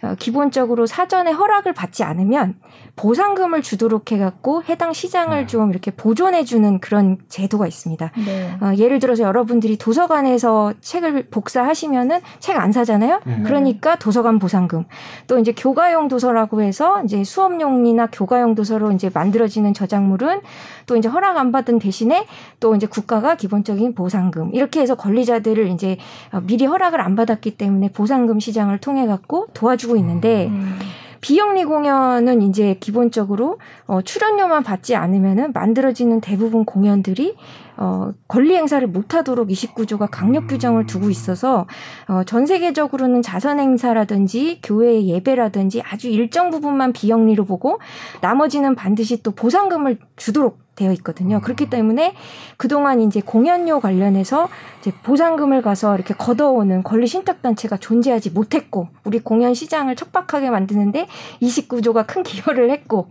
[0.05, 2.57] 어, 기본적으로 사전에 허락을 받지 않으면
[2.97, 5.47] 보상금을 주도록 해갖고 해당 시장을 음.
[5.47, 8.13] 좀 이렇게 보존해주는 그런 제도가 있습니다.
[8.25, 8.57] 네.
[8.61, 13.21] 어, 예를 들어서 여러분들이 도서관에서 책을 복사하시면은 책 안 사잖아요.
[13.25, 13.43] 네.
[13.45, 14.85] 그러니까 도서관 보상금.
[15.27, 20.41] 또 이제 교과용 도서라고 해서 이제 수업용이나 교과용 도서로 이제 만들어지는 저작물은
[20.87, 22.27] 또 이제 허락 안 받은 대신에
[22.61, 24.55] 또 이제 국가가 기본적인 보상금.
[24.55, 25.99] 이렇게 해서 권리자들을 이제
[26.33, 30.79] 어, 미리 허락을 안 받았기 때문에 보상금 시장을 통해 갖고 도와주고 있는데 음.
[31.25, 37.35] 비영리 공연은 이제 기본적으로 어, 출연료만 받지 않으면은 만들어지는 대부분 공연들이
[37.77, 41.67] 어, 권리 행사를 못하도록 29조가 강력 규정을 두고 있어서
[42.09, 47.79] 어, 전 세계적으로는 자선 행사라든지 교회 예배라든지 아주 일정 부분만 비영리로 보고
[48.21, 51.41] 나머지는 반드시 또 보상금을 주도록 되어 있거든요.
[51.41, 52.15] 그렇기 때문에
[52.57, 54.49] 그동안 이제 공연료 관련해서
[54.81, 61.07] 이제 보상금을 가서 이렇게 걷어오는 권리 신탁 단체가 존재하지 못했고 우리 공연 시장을 척박하게 만드는데
[61.41, 63.09] 29조가 큰 기여를 했고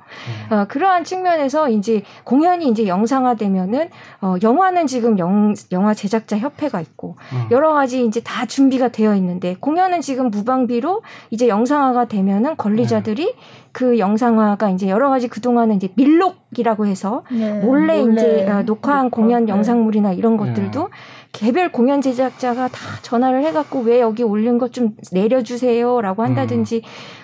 [0.50, 3.90] 어, 그러한 측면에서 이제 공연이 이제 영상화되면은
[4.22, 7.48] 어, 영 화는 지금 영, 영화 제작자 협회가 있고 음.
[7.52, 13.34] 여러 가지 이제 다 준비가 되어 있는데 공연은 지금 무방비로 이제 영상화가 되면은 권리자들이
[13.74, 17.60] 그 영상화가 이제 여러 가지 그동안은 이제 밀록이라고 해서 네.
[17.60, 19.16] 몰래, 이제 어, 녹화한 녹화.
[19.16, 19.52] 공연 네.
[19.52, 20.90] 영상물이나 이런 것들도
[21.32, 26.84] 개별 공연 제작자가 다 전화를 해갖고 왜 여기 올린 것 좀 내려주세요라고 한다든지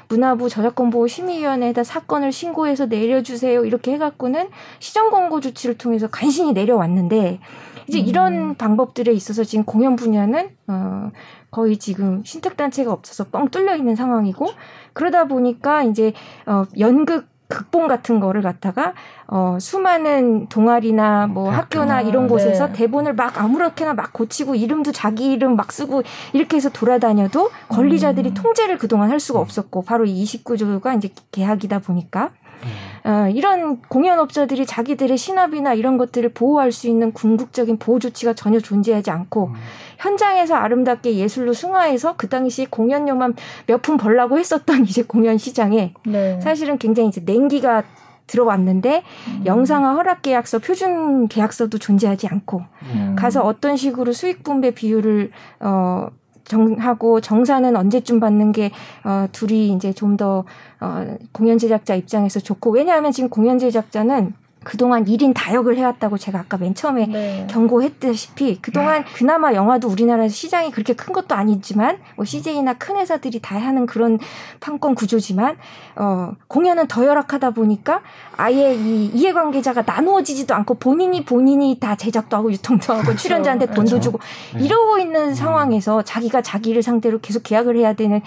[0.10, 7.40] 문화부 저작권보호 심의위원회에다 사건을 신고해서 내려주세요 이렇게 해갖고는 시정 권고 조치를 통해서 간신히 내려왔는데
[7.89, 8.06] 이제 음.
[8.06, 11.12] 이런 방법들에 있어서 지금 공연 분야는 어
[11.49, 14.47] 거의 지금 신탁 단체가 없어서 뻥 뚫려 있는 상황이고
[14.93, 16.13] 그러다 보니까 이제
[16.45, 18.93] 어 연극 극본 같은 거를 갖다가
[19.25, 21.49] 어 수많은 동아리나 뭐.
[21.49, 22.73] 학교나 이런 아, 곳에서 네.
[22.73, 28.34] 대본을 막 아무렇게나 막 고치고 이름도 자기 이름 막 쓰고 이렇게 해서 돌아다녀도 권리자들이 음.
[28.36, 32.30] 통제를 그동안 할 수가 없었고 바로 이 29조가 이제 계약이다 보니까
[32.63, 32.69] 음.
[33.04, 39.12] 어, 이런 공연업자들이 자기들의 신압이나 이런 것들을 보호할 수 있는 궁극적인 보호 조치가 전혀 존재하지
[39.12, 39.54] 않고 음.
[39.98, 43.36] 현장에서 아름답게 예술로 승화해서 그 당시 공연료만
[43.68, 46.40] 몇 푼 벌라고 했었던 이제 공연 시장에 네.
[46.42, 47.84] 사실은 굉장히 이제 냉기가
[48.28, 49.44] 들어왔는데 음.
[49.46, 52.62] 영상화 허락 계약서 표준 계약서도 존재하지 않고
[52.94, 53.16] 음.
[53.18, 55.32] 가서 어떤 식으로 수익 분배 비율을
[55.62, 56.10] 어
[56.50, 58.72] 정하고 정산은 언제쯤 받는 게
[59.06, 60.44] 어, 둘이 이제 좀더
[60.82, 66.58] 어, 공연 제작자 입장에서 좋고 왜냐하면 지금 공연 제작자는 그동안 1인 다역을 해왔다고 제가 아까
[66.58, 67.48] 맨 처음에 네.
[67.50, 73.58] 경고했다시피 그동안 그나마 영화도 우리나라에서 시장이 그렇게 큰 것도 아니지만 뭐 CJ나 큰 회사들이 다
[73.58, 74.19] 하는 그런
[74.60, 75.58] 판권 구조지만
[75.95, 78.02] 어 공연은 더 열악하다 보니까
[78.36, 84.00] 아예 이 이해관계자가 나누어지지도 않고 본인이 본인이 다 제작도 하고 유통도 하고 출연자한테 돈도 그렇죠.
[84.00, 84.19] 주고
[84.56, 84.65] 네.
[84.65, 88.22] 이러고 있는 상황에서 자기가 자기를 상대로 계속 계약을 해야 되는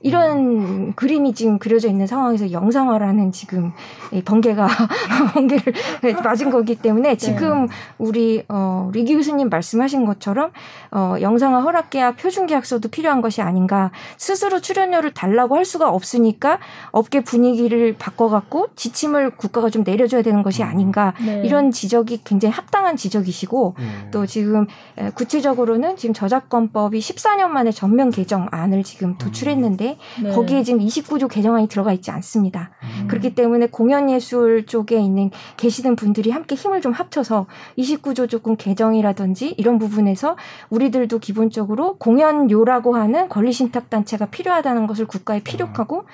[0.00, 3.72] 이런 그림이 지금 그려져 있는 상황에서 영상화라는 지금
[4.12, 4.68] 이 번개가
[5.34, 5.74] 번개를
[6.22, 7.66] 맞은 거기 때문에 지금
[7.98, 10.52] 우리 어 리기 교수님 말씀하신 것처럼
[10.92, 13.90] 어 영상화 허락 계약 표준 계약서도 필요한 것이 아닌가.
[14.16, 16.58] 스스로 출연료를 달라고 할 수가 없으니까
[16.92, 21.14] 업계 분위기를 바꿔갖고 지침을 국가가 좀 내려줘야 되는 것이 아닌가.
[21.24, 21.42] 네.
[21.44, 24.10] 이런 지적이 굉장히 합당한 지적이시고 네.
[24.12, 29.87] 또 지금 에, 구체적으로는 지금 저작권법이 14년 만에 전면 개정안을 지금 도출했는데
[30.22, 30.32] 네.
[30.32, 32.70] 거기에 지금 29조 개정안이 들어가 있지 않습니다.
[32.82, 33.08] 음.
[33.08, 37.46] 그렇기 때문에 공연 예술 쪽에 있는 계시는 분들이 함께 힘을 좀 합쳐서
[37.78, 40.36] 29조 조금 개정이라든지 이런 부분에서
[40.70, 46.04] 우리들도 기본적으로 공연료라고 하는 권리 신탁 단체가 필요하다는 것을 국가에 필요하고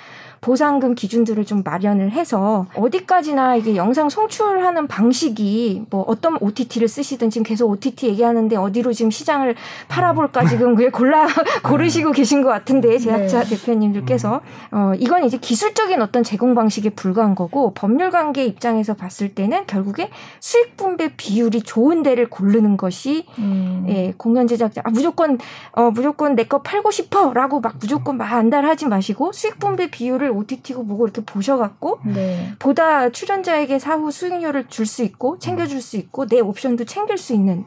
[0.44, 7.44] 보상금 기준들을 좀 마련을 해서 어디까지나 이게 영상 송출하는 방식이 뭐 어떤 OTT를 쓰시든 지금
[7.44, 9.54] 계속 OTT 얘기하는데 어디로 지금 시장을
[9.88, 11.26] 팔아볼까 지금 왜 골라
[11.64, 13.56] 고르시고 계신 것 같은데 제작자 네.
[13.56, 14.42] 대표님들께서.
[14.70, 20.10] 어 이건 이제 기술적인 어떤 제공 방식에 불과한 거고 법률 관계 입장에서 봤을 때는 결국에
[20.40, 23.86] 수익 분배 비율이 좋은 데를 고르는 것이 음.
[23.88, 25.38] 예, 공연 제작자 아, 무조건
[25.72, 30.82] 어 무조건 내 거 팔고 싶어라고 막 무조건 막 안달하지 마시고 수익 분배 비율을 OTT고
[30.82, 32.52] 뭐고 이렇게 보셔갖고 네.
[32.58, 37.64] 보다 출연자에게 사후 수익료를 줄 수 있고 챙겨줄 수 있고 내 옵션도 챙길 수 있는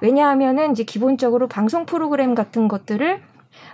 [0.00, 3.20] 왜냐하면은 이제 기본적으로 방송 프로그램 같은 것들을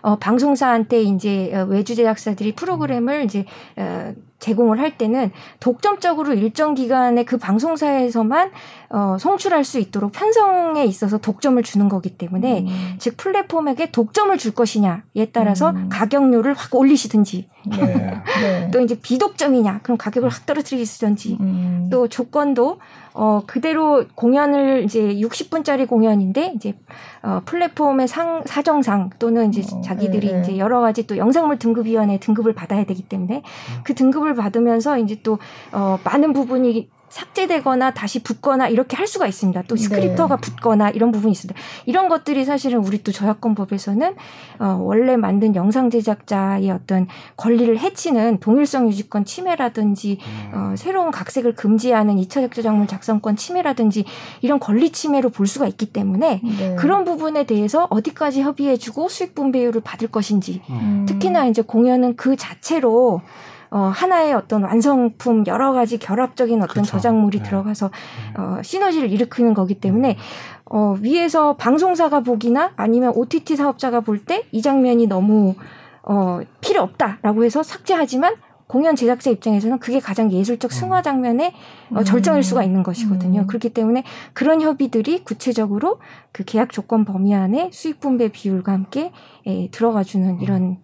[0.00, 3.44] 어, 방송사한테 이제 어, 외주 제작사들이 프로그램을 이제
[3.76, 8.50] 어, 제공을 할 때는 독점적으로 일정 기간에 그 방송사에서만
[8.90, 12.96] 어, 송출할 수 있도록 편성에 있어서 독점을 주는 거기 때문에 음.
[12.98, 15.88] 즉 플랫폼에게 독점을 줄 것이냐에 따라서 음.
[15.88, 18.22] 가격료를 확 올리시든지 네.
[18.40, 18.70] 네.
[18.72, 21.88] 또 이제 비독점이냐 그럼 가격을 확 떨어뜨리시든지 음.
[21.90, 22.78] 또 조건도
[23.16, 26.74] 어 그대로 공연을 이제 60분짜리 공연인데 이제
[27.22, 30.40] 어 플랫폼의 상 사정상 또는 이제 어, 자기들이 네.
[30.40, 33.80] 이제 여러 가지 또 영상물 등급위원회 등급을 받아야 되기 때문에 음.
[33.84, 35.38] 그 등급을 받으면서 이제 또
[35.72, 39.62] 어 많은 부분이 삭제되거나 다시 붙거나 이렇게 할 수가 있습니다.
[39.68, 40.40] 또 스크립터가 네.
[40.40, 41.58] 붙거나 이런 부분이 있습니다.
[41.86, 44.14] 이런 것들이 사실은 우리 또 저작권법에서는
[44.58, 50.52] 어, 원래 만든 영상 제작자의 어떤 권리를 해치는 동일성 유지권 침해라든지 음.
[50.72, 54.04] 어, 새로운 각색을 금지하는 이차적 저작물 작성권 침해라든지
[54.42, 56.74] 이런 권리 침해로 볼 수가 있기 때문에 네.
[56.76, 61.06] 그런 부분에 대해서 어디까지 협의해주고 수익 분배율을 받을 것인지 음.
[61.08, 63.20] 특히나 이제 공연은 그 자체로
[63.70, 66.90] 어, 하나의 어떤 완성품 여러 가지 결합적인 어떤 그렇죠.
[66.92, 67.44] 저작물이 네.
[67.44, 68.40] 들어가서 음.
[68.40, 70.16] 어, 시너지를 일으키는 거기 때문에
[70.66, 75.54] 어, 위에서 방송사가 보기나 아니면 OTT 사업자가 볼 때 이 장면이 너무
[76.02, 78.34] 어, 필요 없다라고 해서 삭제하지만
[78.68, 81.52] 공연 제작자 입장에서는 그게 가장 예술적 승화 장면의
[81.94, 83.42] 어, 절정일 수가 있는 것이거든요.
[83.42, 83.46] 음.
[83.46, 84.02] 그렇기 때문에
[84.32, 85.98] 그런 협의들이 구체적으로
[86.32, 89.12] 그 계약 조건 범위 안에 수익 분배 비율과 함께
[89.46, 90.78] 에, 들어가주는 이런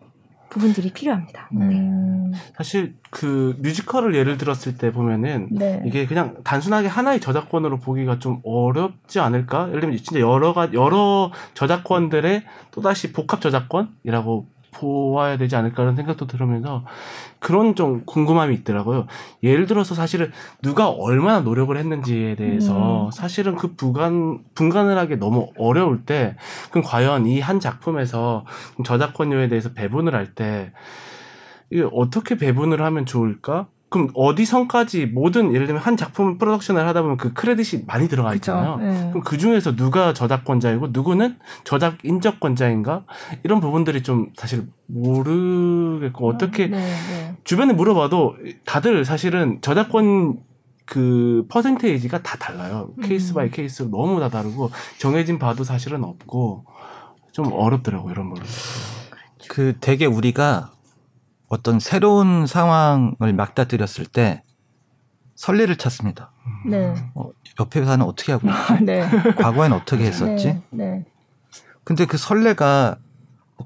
[0.52, 1.48] 부분들이 필요합니다.
[1.50, 1.64] 네.
[1.64, 2.32] 음.
[2.54, 5.82] 사실 그 뮤지컬을 예를 들었을 때 보면은 네.
[5.86, 9.68] 이게 그냥 단순하게 하나의 저작권으로 보기가 좀 어렵지 않을까?
[9.68, 16.84] 예를 들면 진짜 여러 가 여러 저작권들의 또다시 복합 저작권이라고 보아야 되지 않을까라는 생각도 들으면서
[17.38, 19.06] 그런 좀 궁금함이 있더라고요.
[19.42, 20.32] 예를 들어서 사실은
[20.62, 23.10] 누가 얼마나 노력을 했는지에 대해서 음.
[23.10, 26.36] 사실은 그 분간 분간을 하기 너무 어려울 때
[26.70, 28.44] 그럼 과연 이 한 작품에서
[28.84, 30.72] 저작권료에 대해서 배분을 할때
[31.70, 33.66] 이게 어떻게 배분을 하면 좋을까?
[33.92, 38.34] 그럼 어디 선까지 모든 예를 들면 한 작품을 프로덕션을 하다 보면 그 크레딧이 많이 들어가
[38.34, 38.76] 있잖아요.
[38.78, 39.08] 네.
[39.10, 43.04] 그럼 그 중에서 누가 저작권자이고 누구는 저작 인적권자인가
[43.44, 47.36] 이런 부분들이 좀 사실 모르겠고 어떻게 네, 네.
[47.44, 50.40] 주변에 물어봐도 다들 사실은 저작권
[50.86, 52.90] 그 percentage가 다 달라요.
[53.02, 53.50] case by 음.
[53.52, 56.64] 케이스 너무 다 다르고 정해진 바도 사실은 없고
[57.32, 58.42] 좀 어렵더라고 요 이런 부분.
[59.48, 60.71] 그 되게 우리가
[61.52, 64.42] 어떤 새로운 상황을 맞닥뜨렸을 때
[65.34, 66.32] 선례를 찾습니다.
[66.66, 66.94] 네.
[67.14, 67.28] 어,
[67.60, 68.84] 옆에 회사는 어떻게 하고 있지?
[68.84, 69.06] 네.
[69.36, 70.46] 과거에는 어떻게 했었지?
[70.46, 70.62] 네.
[70.70, 71.04] 네.
[71.84, 72.96] 근데 그 설레가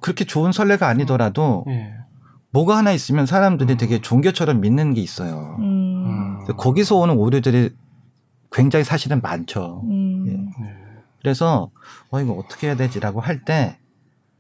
[0.01, 1.94] 그렇게 좋은 설레가 아니더라도 네.
[2.51, 3.77] 뭐가 하나 있으면 사람들이 음.
[3.77, 5.55] 되게 종교처럼 믿는 게 있어요.
[5.61, 6.44] 음.
[6.57, 7.70] 거기서 오는 오류들이
[8.51, 9.83] 굉장히 사실은 많죠.
[9.85, 10.51] 음.
[10.61, 10.66] 예.
[11.20, 11.70] 그래서
[12.11, 13.79] 어 이거 어떻게 해야 되지라고 할 때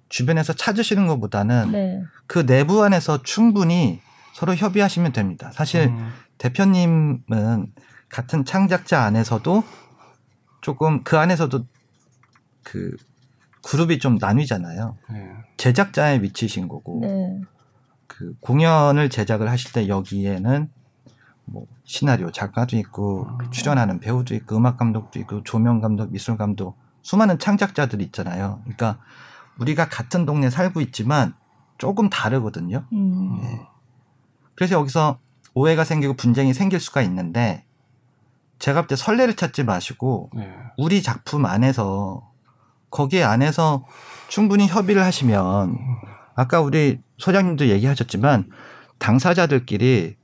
[0.08, 2.02] 주변에서 찾으시는 것보다는 네.
[2.26, 4.00] 그 내부 안에서 충분히
[4.34, 5.50] 서로 협의하시면 됩니다.
[5.52, 6.12] 사실 음.
[6.38, 7.72] 대표님은
[8.08, 9.64] 같은 창작자 안에서도
[10.60, 11.64] 조금 그 안에서도
[12.62, 12.96] 그
[13.64, 14.96] 그룹이 좀 나뉘잖아요.
[15.10, 15.30] 네.
[15.56, 17.40] 제작자의 위치신 거고 네.
[18.06, 20.70] 그 공연을 제작을 하실 때 여기에는
[21.46, 23.50] 뭐 시나리오 작가도 있고 음.
[23.50, 28.60] 출연하는 배우도 있고 음악 감독도 있고 조명 감독, 미술 감독 수많은 창작자들이 있잖아요.
[28.64, 28.98] 그러니까
[29.58, 31.34] 우리가 같은 동네 에 살고 있지만
[31.78, 32.84] 조금 다르거든요.
[32.92, 33.38] 음.
[33.40, 33.60] 네.
[34.54, 35.18] 그래서 여기서
[35.54, 37.64] 오해가 생기고 분쟁이 생길 수가 있는데
[38.58, 40.52] 제가 볼 때 설레를 찾지 마시고 네.
[40.78, 42.30] 우리 작품 안에서
[42.90, 43.84] 거기에 안에서
[44.28, 45.76] 충분히 협의를 하시면
[46.34, 48.50] 아까 우리 소장님도 얘기하셨지만
[48.98, 50.16] 당사자들끼리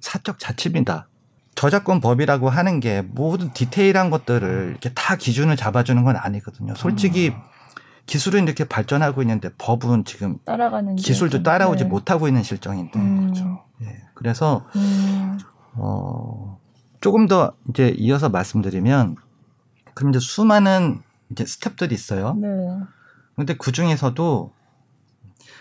[0.00, 1.08] 사적 자치입니다.
[1.54, 6.74] 저작권 법이라고 하는 게 모든 디테일한 것들을 이렇게 다 기준을 잡아주는 건 아니거든요.
[6.74, 7.40] 솔직히 음.
[8.06, 11.88] 기술은 이렇게 발전하고 있는데 법은 지금 따라가는 기술도 따라오지 네.
[11.88, 13.20] 못하고 있는 실정인데 음.
[13.20, 13.64] 그렇죠.
[13.82, 14.02] 예.
[14.14, 15.38] 그래서 음.
[15.74, 16.58] 어
[17.00, 19.16] 조금 더 이제 이어서 말씀드리면
[19.94, 22.34] 그럼 이제 수많은 이제 스텝들이 있어요.
[22.34, 22.48] 네.
[23.36, 24.52] 근데 그 중에서도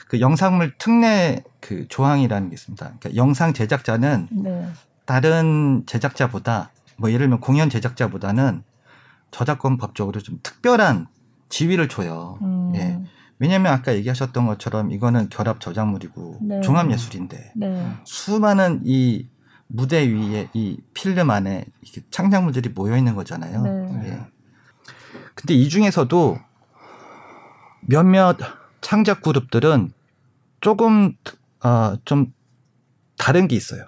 [0.09, 2.85] 그 영상물 특례 그 조항이라는 게 있습니다.
[2.85, 4.69] 그러니까 영상 제작자는 네.
[5.05, 8.63] 다른 제작자보다 뭐 예를 들면 공연 제작자보다는
[9.31, 11.07] 저작권 법적으로 좀 특별한
[11.53, 12.39] 지위를 줘요.
[12.41, 12.71] 음.
[12.75, 12.99] 예.
[13.37, 16.61] 왜냐하면 아까 얘기하셨던 것처럼 이거는 결합 저작물이고 네.
[16.61, 17.93] 종합 예술인데 네.
[18.05, 19.27] 수많은 이
[19.67, 23.61] 무대 위에 이 필름 안에 이렇게 창작물들이 모여 있는 거잖아요.
[23.61, 24.09] 네.
[24.09, 24.19] 예.
[25.35, 26.39] 근데 이 중에서도
[27.81, 28.37] 몇몇
[28.81, 29.93] 창작 그룹들은
[30.59, 31.15] 조금
[31.63, 32.33] 어, 좀
[33.17, 33.85] 다른 게 있어요.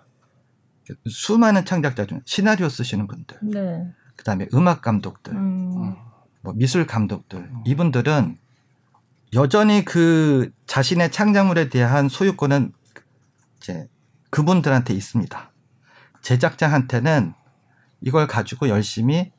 [1.07, 3.91] 수많은 창작자 중 시나리오 쓰시는 분들, 네.
[4.15, 5.44] 그다음에 음악 감독들, 음.
[6.45, 8.37] 뭐 미술 감독들 이분들은
[9.33, 12.71] 여전히 그 자신의 창작물에 대한 소유권은
[13.57, 13.89] 이제
[14.29, 15.51] 그분들한테 있습니다.
[16.21, 17.33] 제작자한테는
[18.01, 19.31] 이걸 가지고 열심히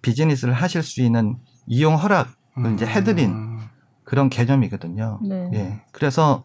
[0.00, 3.60] 비즈니스를 하실 수 있는 이용 허락을 이제 해드린 음.
[4.04, 5.20] 그런 개념이거든요.
[5.22, 5.50] 네.
[5.54, 5.82] 예.
[5.92, 6.44] 그래서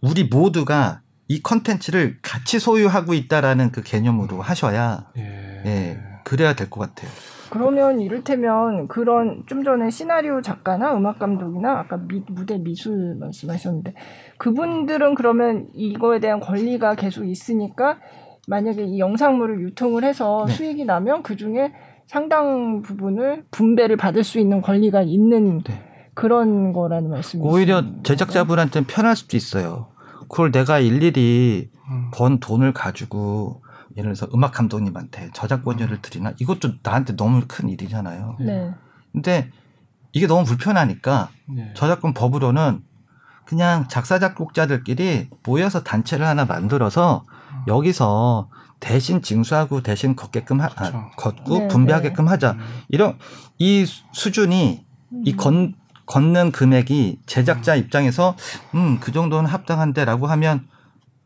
[0.00, 5.22] 우리 모두가 이 컨텐츠를 같이 소유하고 있다라는 그 개념으로 하셔야 예.
[5.64, 6.00] 예.
[6.24, 7.10] 그래야 될 것 같아요.
[7.50, 13.94] 그러면 이를테면 그런 좀 전에 시나리오 작가나 음악 감독이나 아까 미, 무대 미술 말씀하셨는데
[14.38, 17.98] 그분들은 그러면 이거에 대한 권리가 계속 있으니까
[18.46, 20.52] 만약에 이 영상물을 유통을 해서 네.
[20.54, 21.72] 수익이 나면 그 중에
[22.06, 25.82] 상당 부분을 분배를 받을 수 있는 권리가 있는 네.
[26.14, 27.48] 그런 거라는 말씀이시죠.
[27.48, 29.88] 오히려 제작자분한테는 편할 수도 있어요.
[30.22, 32.10] 그걸 내가 일일이 음.
[32.12, 33.62] 번 돈을 가지고
[33.96, 38.36] 예를 들어서 음악 감독님한테 저작권료를 드리나 이것도 나한테 너무 큰 일이잖아요.
[38.40, 38.72] 네.
[39.12, 39.50] 근데
[40.12, 41.72] 이게 너무 불편하니까 예.
[41.74, 42.82] 저작권 법으로는
[43.44, 47.24] 그냥 작사 작곡자들끼리 모여서 단체를 하나 만들어서
[47.66, 48.48] 여기서
[48.78, 51.10] 대신 징수하고 대신 걷게끔 하, 아, 그렇죠.
[51.16, 52.52] 걷고 네, 분배하게끔 하자.
[52.52, 52.58] 음.
[52.88, 53.18] 이런
[53.58, 54.84] 이 수준이
[55.24, 55.74] 이 건,
[56.06, 58.36] 걷는 금액이 제작자 입장에서
[58.74, 60.66] 음 그 정도는 합당한데라고 하면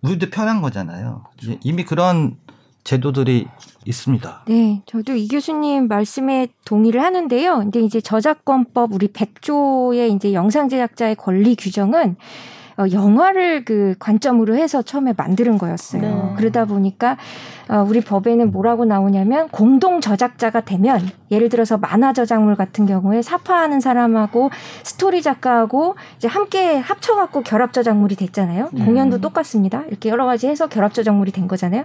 [0.03, 1.25] 우리도 편한 거잖아요.
[1.43, 2.37] 이- 이미 그런
[2.85, 3.47] 제도들이
[3.87, 4.45] 있습니다.
[4.47, 7.59] 네, 저도 이 교수님 말씀에 동의를 하는데요.
[7.59, 12.17] 근데 이제 저작권법 우리 100조의 이제 영상 제작자의 권리 규정은
[12.77, 16.03] 어, 영화를 그 관점으로 해서 처음에 만드는 거였어요.
[16.03, 16.35] 네.
[16.37, 17.17] 그러다 보니까
[17.69, 23.81] 어, 우리 법에는 뭐라고 나오냐면 공동 저작자가 되면 예를 들어서 만화 저작물 같은 경우에 사파하는
[23.81, 24.51] 사람하고
[24.83, 28.71] 스토리 작가하고 이제 함께 합쳐갖고 결합 저작물이 됐잖아요.
[28.75, 28.85] 음.
[28.85, 29.83] 공연도 똑같습니다.
[29.89, 31.85] 이렇게 여러 가지 해서 결합 저작물이 된 거잖아요.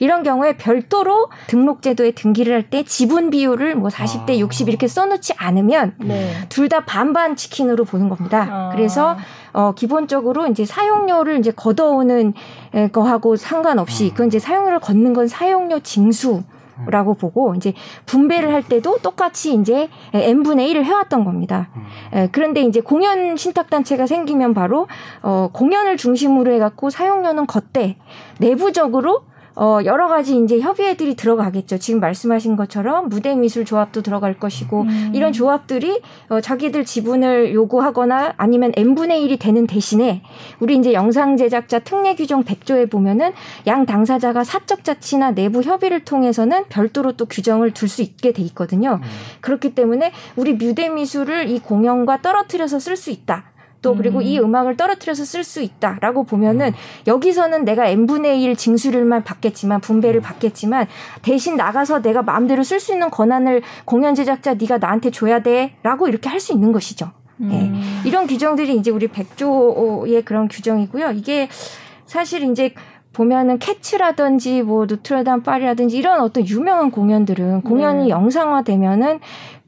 [0.00, 4.38] 이런 경우에 별도로 등록 제도에 등기를 할 때 지분 비율을 뭐 40대 아.
[4.38, 6.32] 60 이렇게 써놓지 않으면 네.
[6.50, 8.46] 둘다 반반 치킨으로 보는 겁니다.
[8.48, 8.70] 아.
[8.72, 9.16] 그래서
[9.52, 12.34] 어 기본적으로 이제 사용료를 이제 걷어오는
[12.74, 16.42] 에, 거하고 상관없이 그건 이제 사용료를 걷는 건 사용료 징수
[16.86, 17.74] 라고 보고 이제
[18.06, 21.68] 분배를 할 때도 똑같이 이제 n분의 1을 해왔던 겁니다.
[21.76, 21.84] 음.
[22.14, 24.88] 에, 그런데 이제 공연 신탁 단체가 생기면 바로
[25.22, 27.96] 어 공연을 중심으로 해갖고 사용료는 걷되
[28.38, 29.24] 내부적으로
[29.62, 31.76] 어 여러 가지 이제 협의회들이 들어가겠죠.
[31.76, 35.12] 지금 말씀하신 것처럼 무대 미술 조합도 들어갈 것이고 음.
[35.14, 40.22] 이런 조합들이 어, 자기들 지분을 요구하거나 아니면 n분의 1이 되는 대신에
[40.60, 43.32] 우리 이제 영상 제작자 특례 규정 100조에 보면은
[43.66, 49.00] 양 당사자가 사적 자치나 내부 협의를 통해서는 별도로 또 규정을 둘 수 있게 돼 있거든요.
[49.02, 49.08] 음.
[49.40, 53.50] 그렇기 때문에 우리 뮤대 미술을 이 공연과 떨어뜨려서 쓸 수 있다.
[53.82, 54.22] 또 그리고 음.
[54.22, 56.72] 이 음악을 떨어뜨려서 쓸 수 있다라고 보면은
[57.06, 60.86] 여기서는 내가 n분의 1 징수료만 받겠지만 분배를 받겠지만
[61.22, 66.28] 대신 나가서 내가 마음대로 쓸 수 있는 권한을 공연 제작자 네가 나한테 줘야 돼라고 이렇게
[66.28, 67.10] 할 수 있는 것이죠.
[67.42, 67.44] 예.
[67.44, 68.02] 음.
[68.06, 71.12] 이런 규정들이 이제 우리 100조의 그런 규정이고요.
[71.12, 71.48] 이게
[72.06, 72.74] 사실 이제
[73.12, 78.08] 보면은 캐츠라든지 뭐 노트르담 파리라든지 이런 어떤 유명한 공연들은 공연이 네.
[78.08, 79.20] 영상화되면은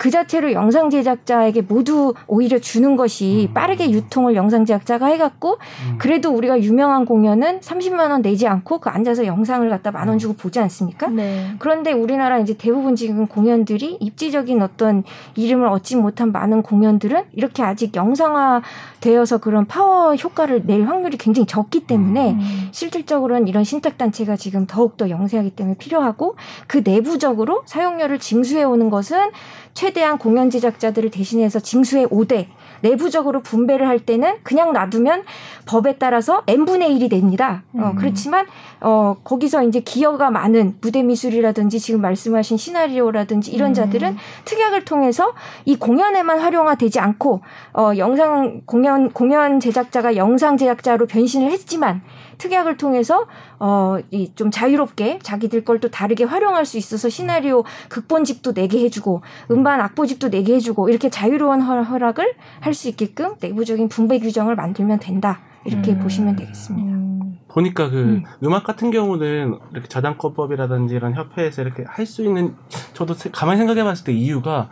[0.03, 3.55] 그 자체로 영상 제작자에게 모두 오히려 주는 것이 음.
[3.55, 5.99] 빠르게 유통을 영상 제작자가 해갖고 음.
[5.99, 10.35] 그래도 우리가 유명한 공연은 30만 원 내지 않고 그 앉아서 영상을 갖다 만 원 주고
[10.35, 11.07] 보지 않습니까?
[11.07, 11.55] 네.
[11.61, 15.05] 그런데 우리나라 이제 대부분 지금 공연들이 입지적인 어떤
[15.37, 18.61] 이름을 얻지 못한 많은 공연들은 이렇게 아직 영상화
[19.01, 22.69] 되어서 그런 파워 효과를 낼 확률이 굉장히 적기 때문에 음.
[22.73, 26.35] 실질적으로는 이런 신탁 단체가 지금 더욱 더 영세하기 때문에 필요하고
[26.67, 29.31] 그 내부적으로 사용료를 징수해 오는 것은
[29.75, 32.49] 최대한 공연 제작자들을 대신해서 징수해 오되
[32.83, 35.23] 내부적으로 분배를 할 때는 그냥 놔두면
[35.67, 37.63] 법에 따라서 n분의 1이 됩니다.
[37.75, 37.95] 어, 음.
[37.97, 38.47] 그렇지만
[38.81, 43.75] 어, 거기서 이제 기여가 많은 무대 미술이라든지 지금 말씀하신 시나리오라든지 이런 음.
[43.75, 45.33] 자들은 특약을 통해서
[45.65, 47.41] 이 공연에만 활용화되지 않고
[47.75, 52.03] 어, 영상 공연 공연 제작자가 영상 제작자로 변신을 했지만
[52.43, 53.27] 특약을 통해서
[53.61, 59.23] 어, 이 좀 자유롭게 자기들 걸 또 다르게 활용할 수 있어서 시나리오 극본집도 내게 해주고
[59.51, 64.99] 음반 악보집도 내게 해주고 이렇게 자유로운 허- 허락을 할 수 있게끔 내부적인 분배 규정을 만들면
[65.01, 65.41] 된다.
[65.65, 65.99] 이렇게 음.
[66.01, 66.89] 보시면 되겠습니다.
[66.93, 67.39] 음.
[67.49, 68.53] 보니까 그 음.
[68.53, 72.55] 악 같은 경우는 이렇게 저작권법이라든지 이런 협회에서 이렇게 할 수 있는
[72.95, 74.69] 저도 가만히 생각해 봤을 때 이유가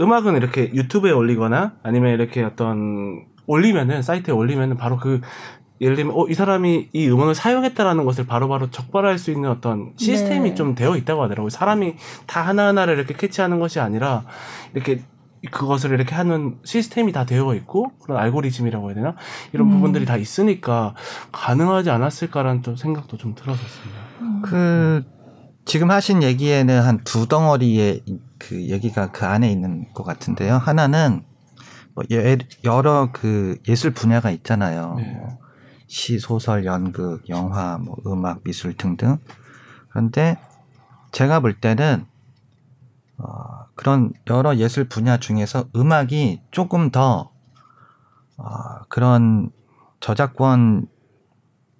[0.00, 5.20] 음악은 이렇게 유튜브에 올리거나 아니면 이렇게 어떤 올리면은 사이트에 올리면은 바로 그
[5.80, 9.92] 예를 들면 어, 이 사람이 이 음원을 사용했다라는 것을 바로바로 바로 적발할 수 있는 어떤
[9.96, 10.54] 시스템이 네.
[10.54, 11.48] 좀 되어 있다고 하더라고요.
[11.50, 11.94] 사람이
[12.26, 14.24] 다 하나하나를 이렇게 캐치하는 것이 아니라
[14.74, 15.02] 이렇게
[15.50, 19.14] 그것을 이렇게 하는 시스템이 다 되어 있고 그런 알고리즘이라고 해야 되나
[19.52, 19.72] 이런 음.
[19.72, 20.94] 부분들이 다 있으니까
[21.32, 24.00] 가능하지 않았을까라는 좀 생각도 좀 들었었습니다.
[24.20, 24.42] 음.
[24.42, 25.02] 그
[25.64, 28.02] 지금 하신 얘기에는 한 두 덩어리의
[28.38, 30.56] 그 얘기가 그 안에 있는 것 같은데요.
[30.56, 31.22] 하나는
[31.94, 32.04] 뭐
[32.64, 34.94] 여러 그 예술 분야가 있잖아요.
[34.98, 35.16] 네.
[35.90, 39.18] 뭐 시, 소설, 연극, 영화, 뭐 음악, 미술 등등.
[39.88, 40.38] 그런데
[41.10, 42.06] 제가 볼 때는
[43.18, 47.32] 어, 그런 여러 예술 분야 중에서 음악이 조금 더
[48.36, 48.44] 어,
[48.88, 49.50] 그런
[49.98, 50.86] 저작권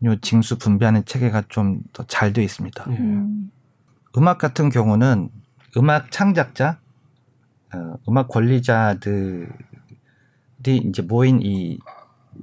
[0.04, 2.84] 요 징수 분배하는 체계가 좀 더잘 되어 있습니다.
[2.90, 3.52] 음.
[4.16, 5.30] 음악 같은 경우는
[5.76, 6.80] 음악 창작자,
[7.72, 9.46] 어, 음악 권리자들이
[10.64, 11.78] 이제 모인 이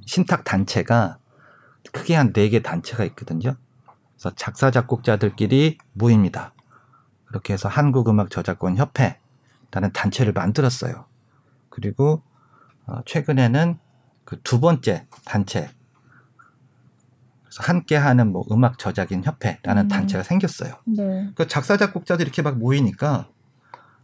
[0.06, 1.18] 신탁 단체가
[1.92, 3.54] 크게 한 네 개 단체가 있거든요.
[4.14, 6.52] 그래서 작사 작곡자들끼리 모입니다.
[7.26, 11.06] 그렇게 해서 한국음악 저작권 협회라는 단체를 만들었어요.
[11.70, 12.22] 그리고
[12.86, 13.78] 어, 최근에는
[14.24, 15.70] 그 두 번째 단체
[17.44, 19.88] 그래서 함께하는 뭐 음악 저작인 협회라는 음.
[19.88, 20.74] 단체가 생겼어요.
[20.86, 21.30] 네.
[21.34, 23.28] 그 작사 작곡자들이 이렇게 막 모이니까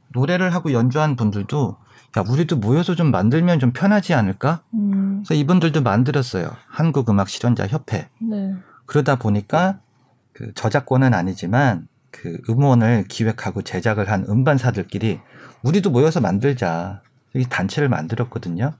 [0.09, 1.77] 노래를 하고 연주한 분들도
[2.17, 4.63] 야 우리도 모여서 좀 만들면 좀 편하지 않을까?
[4.75, 5.23] 음.
[5.27, 6.51] 그래서 이분들도 만들었어요.
[6.69, 8.09] 한국 음악 실현자 협회.
[8.21, 8.55] 네.
[8.87, 9.81] 그러다 보니까
[10.33, 15.21] 그 저작권은 아니지만 그 음원을 기획하고 제작을 한 음반사들끼리
[15.63, 17.03] 우리도 모여서 만들자.
[17.37, 18.75] 이 단체를 만들었거든요.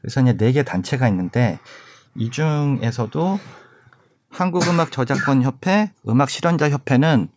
[0.00, 1.58] 그래서 이제 네 개 단체가 있는데
[2.14, 3.40] 이 중에서도
[4.30, 7.28] 한국음악 저작권 협회, 음악 실현자 협회는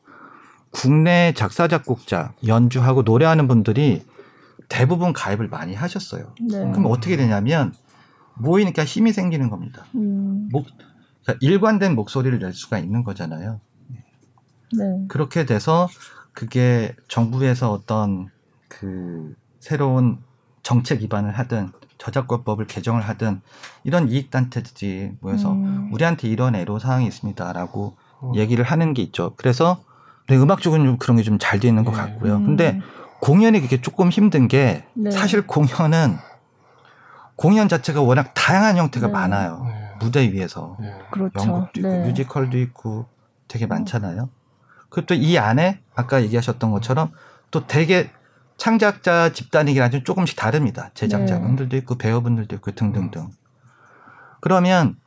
[0.69, 4.05] 국내 작사 작곡자, 연주하고 노래하는 분들이
[4.69, 6.33] 대부분 가입을 많이 하셨어요.
[6.41, 6.71] 네.
[6.71, 7.73] 그럼 어떻게 되냐면
[8.35, 9.85] 모이니까 힘이 생기는 겁니다.
[9.95, 10.49] 음.
[10.51, 10.67] 목,
[11.23, 13.59] 그러니까 일관된 목소리를 낼 수가 있는 거잖아요.
[14.77, 15.05] 네.
[15.07, 15.87] 그렇게 돼서
[16.33, 18.29] 그게 정부에서 어떤
[18.67, 20.19] 그 새로운
[20.63, 23.41] 정책 기반을 하든 저작권법을 개정을 하든
[23.83, 25.89] 이런 이익단체들이 모여서 음.
[25.93, 28.31] 우리한테 이런 애로 사항이 있습니다라고 어.
[28.35, 29.33] 얘기를 하는 게 있죠.
[29.37, 29.81] 그래서
[30.27, 31.97] 네, 음악 쪽은 좀 그런 게 좀잘돼 있는 것 네.
[31.97, 32.35] 같고요.
[32.37, 32.45] 음.
[32.45, 32.81] 근데
[33.25, 35.09] 공연이 그게 조금 힘든 게 네.
[35.09, 36.15] 사실 공연은
[37.35, 39.13] 공연 자체가 워낙 다양한 형태가 네.
[39.13, 39.63] 많아요.
[39.65, 39.89] 네.
[39.99, 40.93] 무대 위에서 네.
[41.09, 41.39] 그렇죠.
[41.39, 43.07] 연극도 있고 뮤지컬도 있고
[43.47, 44.29] 되게 많잖아요.
[44.89, 47.11] 그리고 또 이 안에 아까 얘기하셨던 것처럼
[47.49, 48.11] 또 되게
[48.57, 50.91] 창작자 집단이긴 하지만 조금씩 다릅니다.
[50.93, 53.31] 제작자분들도 있고 배우분들도 있고 등등등.
[54.39, 54.97] 그러면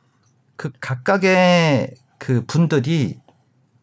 [0.57, 3.17] 그 각각의 그 분들이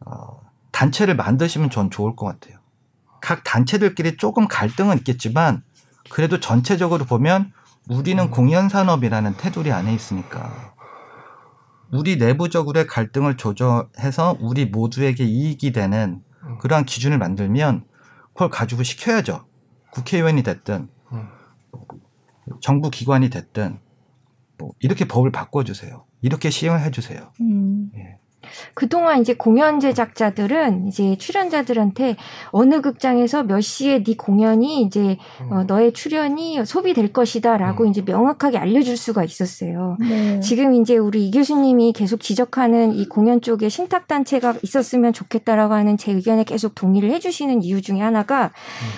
[0.05, 2.56] 어 단체를 만드시면 전 좋을 것 같아요.
[3.21, 5.63] 각 단체들끼리 조금 갈등은 있겠지만
[6.09, 7.51] 그래도 전체적으로 보면
[7.89, 8.31] 우리는 음.
[8.31, 10.73] 공연 산업이라는 테두리 안에 있으니까
[11.91, 16.57] 우리 내부적으로의 갈등을 조절해서 우리 모두에게 이익이 되는 음.
[16.59, 17.85] 그러한 기준을 만들면
[18.33, 19.45] 그걸 가지고 시켜야죠.
[19.91, 21.27] 국회의원이 됐든 음.
[22.61, 23.79] 정부 기관이 됐든
[24.57, 26.05] 뭐 이렇게 법을 바꿔주세요.
[26.21, 27.31] 이렇게 시행을 해주세요.
[27.41, 27.91] 음.
[27.95, 28.19] 예.
[28.73, 32.15] 그동안 이제 공연 제작자들은 이제 출연자들한테
[32.51, 35.51] 어느 극장에서 몇 시에 네 공연이 이제 음.
[35.51, 37.89] 어, 너의 출연이 소비될 것이다라고 음.
[37.89, 39.97] 이제 명확하게 알려줄 수가 있었어요.
[39.99, 40.39] 네.
[40.39, 45.97] 지금 이제 우리 이 교수님이 계속 지적하는 이 공연 쪽에 신탁 단체가 있었으면 좋겠다라고 하는
[45.97, 48.51] 제 의견에 계속 동의를 해주시는 이유 중에 하나가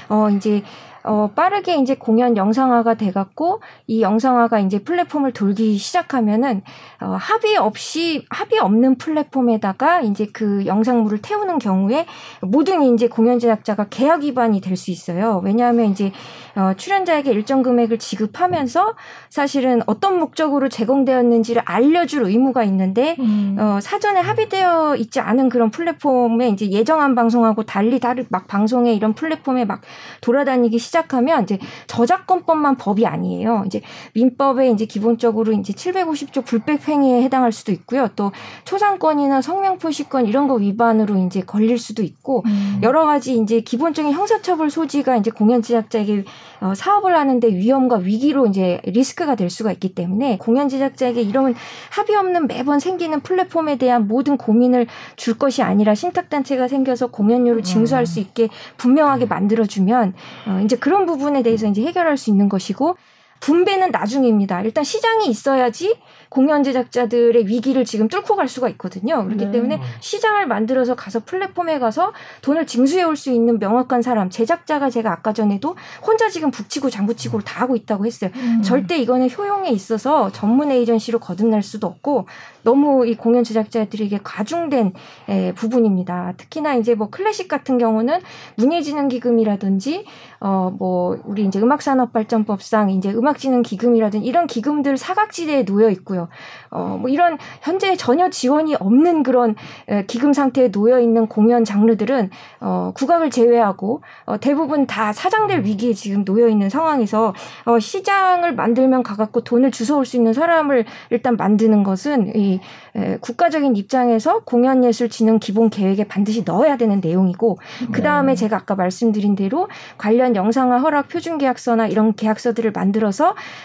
[0.09, 0.13] 음.
[0.13, 0.63] 어 이제
[1.03, 6.63] 어, 빠르게 이제 공연 영상화가 돼갖고 이 영상화가 이제 플랫폼을 돌기 시작하면은
[7.01, 12.05] 어, 합의 없이 합의 없는 플랫폼에다가 이제 그 영상물을 태우는 경우에
[12.41, 15.41] 모든 이제 공연 제작자가 계약 위반이 될 수 있어요.
[15.43, 16.11] 왜냐하면 이제
[16.55, 18.95] 어, 출연자에게 일정 금액을 지급하면서
[19.29, 23.57] 사실은 어떤 목적으로 제공되었는지를 알려줄 의무가 있는데 음.
[23.59, 29.13] 어, 사전에 합의되어 있지 않은 그런 플랫폼에 이제 예정한 방송하고 달리 다른 막 방송에 이런
[29.13, 29.81] 플랫폼에 막
[30.21, 33.63] 돌아다니기 시 작하면 이제 저작권법만 법이 아니에요.
[33.65, 33.81] 이제
[34.13, 38.09] 민법에 이제 기본적으로 이제 750조 불법행위에 해당할 수도 있고요.
[38.15, 38.31] 또
[38.65, 42.79] 초상권이나 성명표시권 이런 거 위반으로 이제 걸릴 수도 있고 음.
[42.83, 46.25] 여러 가지 이제 기본적인 형사처벌 소지가 이제 공연 제작자에게
[46.61, 51.55] 어, 사업을 하는데 위험과 위기로 이제 리스크가 될 수가 있기 때문에 공연 제작자에게 이런
[51.89, 57.63] 합의 없는 매번 생기는 플랫폼에 대한 모든 고민을 줄 것이 아니라 신탁 단체가 생겨서 공연료를
[57.63, 60.13] 징수할 수 있게 분명하게 만들어주면
[60.47, 62.95] 어, 이제 그런 부분에 대해서 이제 해결할 수 있는 것이고
[63.39, 64.61] 분배는 나중입니다.
[64.61, 65.97] 일단 시장이 있어야지
[66.29, 69.23] 공연 제작자들의 위기를 지금 뚫고 갈 수가 있거든요.
[69.25, 69.51] 그렇기 네.
[69.51, 75.11] 때문에 시장을 만들어서 가서 플랫폼에 가서 돈을 징수해 올 수 있는 명확한 사람, 제작자가 제가
[75.11, 75.75] 아까 전에도
[76.05, 78.29] 혼자 지금 북치고 장구치고 다 하고 있다고 했어요.
[78.35, 78.61] 음.
[78.63, 82.27] 절대 이거는 효용에 있어서 전문 에이전시로 거듭날 수도 없고
[82.63, 84.93] 너무 이 공연 제작자들에게 과중된
[85.27, 86.33] 에, 부분입니다.
[86.37, 88.19] 특히나 이제 뭐 클래식 같은 경우는
[88.55, 90.05] 문예진흥기금이라든지
[90.39, 96.27] 어 뭐 우리 이제 음악산업발전법상 이제 음악 진흥기금이라든지 이런 기금들 사각지대에 놓여 있고요.
[96.71, 99.55] 어 뭐 이런 현재 전혀 지원이 없는 그런
[99.88, 102.30] 에, 기금 상태에 놓여 있는 공연 장르들은
[102.61, 107.34] 어 국악을 제외하고 어 대부분 다 사장될 위기에 지금 놓여 있는 상황에서
[107.65, 112.59] 어 시장을 만들면 가갖고 돈을 주워올 수 있는 사람을 일단 만드는 것은 이
[112.95, 117.59] 에, 국가적인 입장에서 공연예술진흥 기본 계획에 반드시 넣어야 되는 내용이고
[117.91, 119.67] 그 다음에 제가 아까 말씀드린 대로
[119.97, 123.18] 관련 영상화 허락 표준 계약서나 이런 계약서들을 만들어서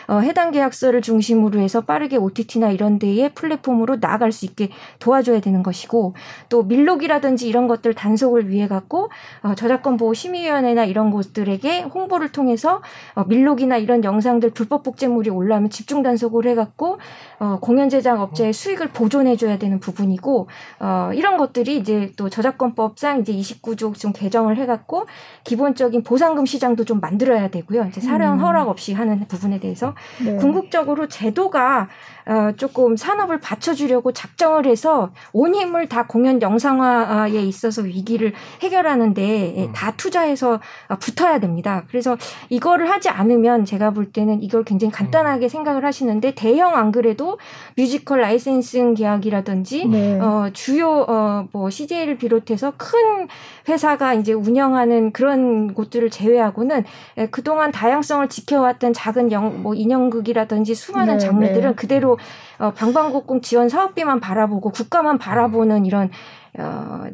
[0.06, 5.62] 어, 해당 계약서를 중심으로 해서 빠르게 OTT나 이런 데에 플랫폼으로 나아갈 수 있게 도와줘야 되는
[5.62, 6.14] 것이고
[6.48, 9.10] 또 밀록이라든지 이런 것들 단속을 위해 갖고
[9.42, 12.82] 어, 저작권 보호 심의위원회나 이런 곳들에게 홍보를 통해서
[13.14, 16.98] 어, 밀록이나 이런 영상들 불법 복제물이 올라오면 집중 단속을 해갖고
[17.38, 20.48] 어, 공연 제작 업체의 수익을 보존해줘야 되는 부분이고
[20.80, 25.06] 어, 이런 것들이 이제 또 저작권법상 이제 29조 좀 개정을 해갖고
[25.44, 27.86] 기본적인 보상금 시장도 좀 만들어야 되고요.
[27.88, 28.40] 이제 사령 음.
[28.40, 30.36] 허락 없이 하는 부분 에 대해서 네.
[30.36, 31.88] 궁극적으로 제도가
[32.26, 39.72] 어, 조금 산업을 받쳐주려고 작정을 해서 온 힘을 다 공연 영상화에 있어서 위기를 해결하는데 예,
[39.74, 41.84] 다 투자해서 어, 붙어야 됩니다.
[41.88, 42.16] 그래서
[42.48, 47.38] 이거를 하지 않으면 제가 볼 때는 이걸 굉장히 간단하게 생각을 하시는데 대형 안 그래도
[47.76, 50.20] 뮤지컬 licensing 계약이라든지 네.
[50.20, 53.28] 어, 주요, 어, 뭐, CJ를 비롯해서 큰
[53.68, 56.84] 회사가 이제 운영하는 그런 곳들을 제외하고는
[57.18, 61.74] 에, 그동안 다양성을 지켜왔던 작은 영, 뭐, 인형극이라든지 수많은 네, 장르들은 네.
[61.74, 62.13] 그대로
[62.58, 66.10] 어, 방방곡곡 지원 사업비만 바라보고 국가만 바라보는 이런
[66.56, 67.04] 어,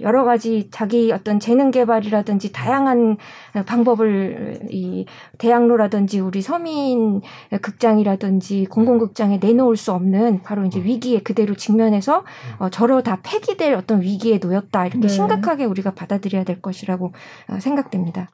[0.00, 3.16] 여러 가지 자기 어떤 재능 개발이라든지 다양한
[3.64, 5.06] 방법을 이
[5.38, 7.20] 대학로라든지 우리 서민
[7.62, 12.24] 극장이라든지 공공극장에 내놓을 수 없는 바로 이제 위기에 그대로 직면해서
[12.58, 15.08] 어, 저러 다 폐기될 어떤 위기에 놓였다 이렇게 네.
[15.08, 17.12] 심각하게 우리가 받아들여야 될 것이라고
[17.50, 18.30] 어, 생각됩니다.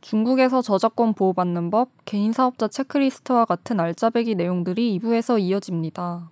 [0.00, 6.30] 중국에서 저작권 보호받는 법, 개인 사업자 체크리스트와 같은 알짜배기 내용들이 2부에서 이어집니다.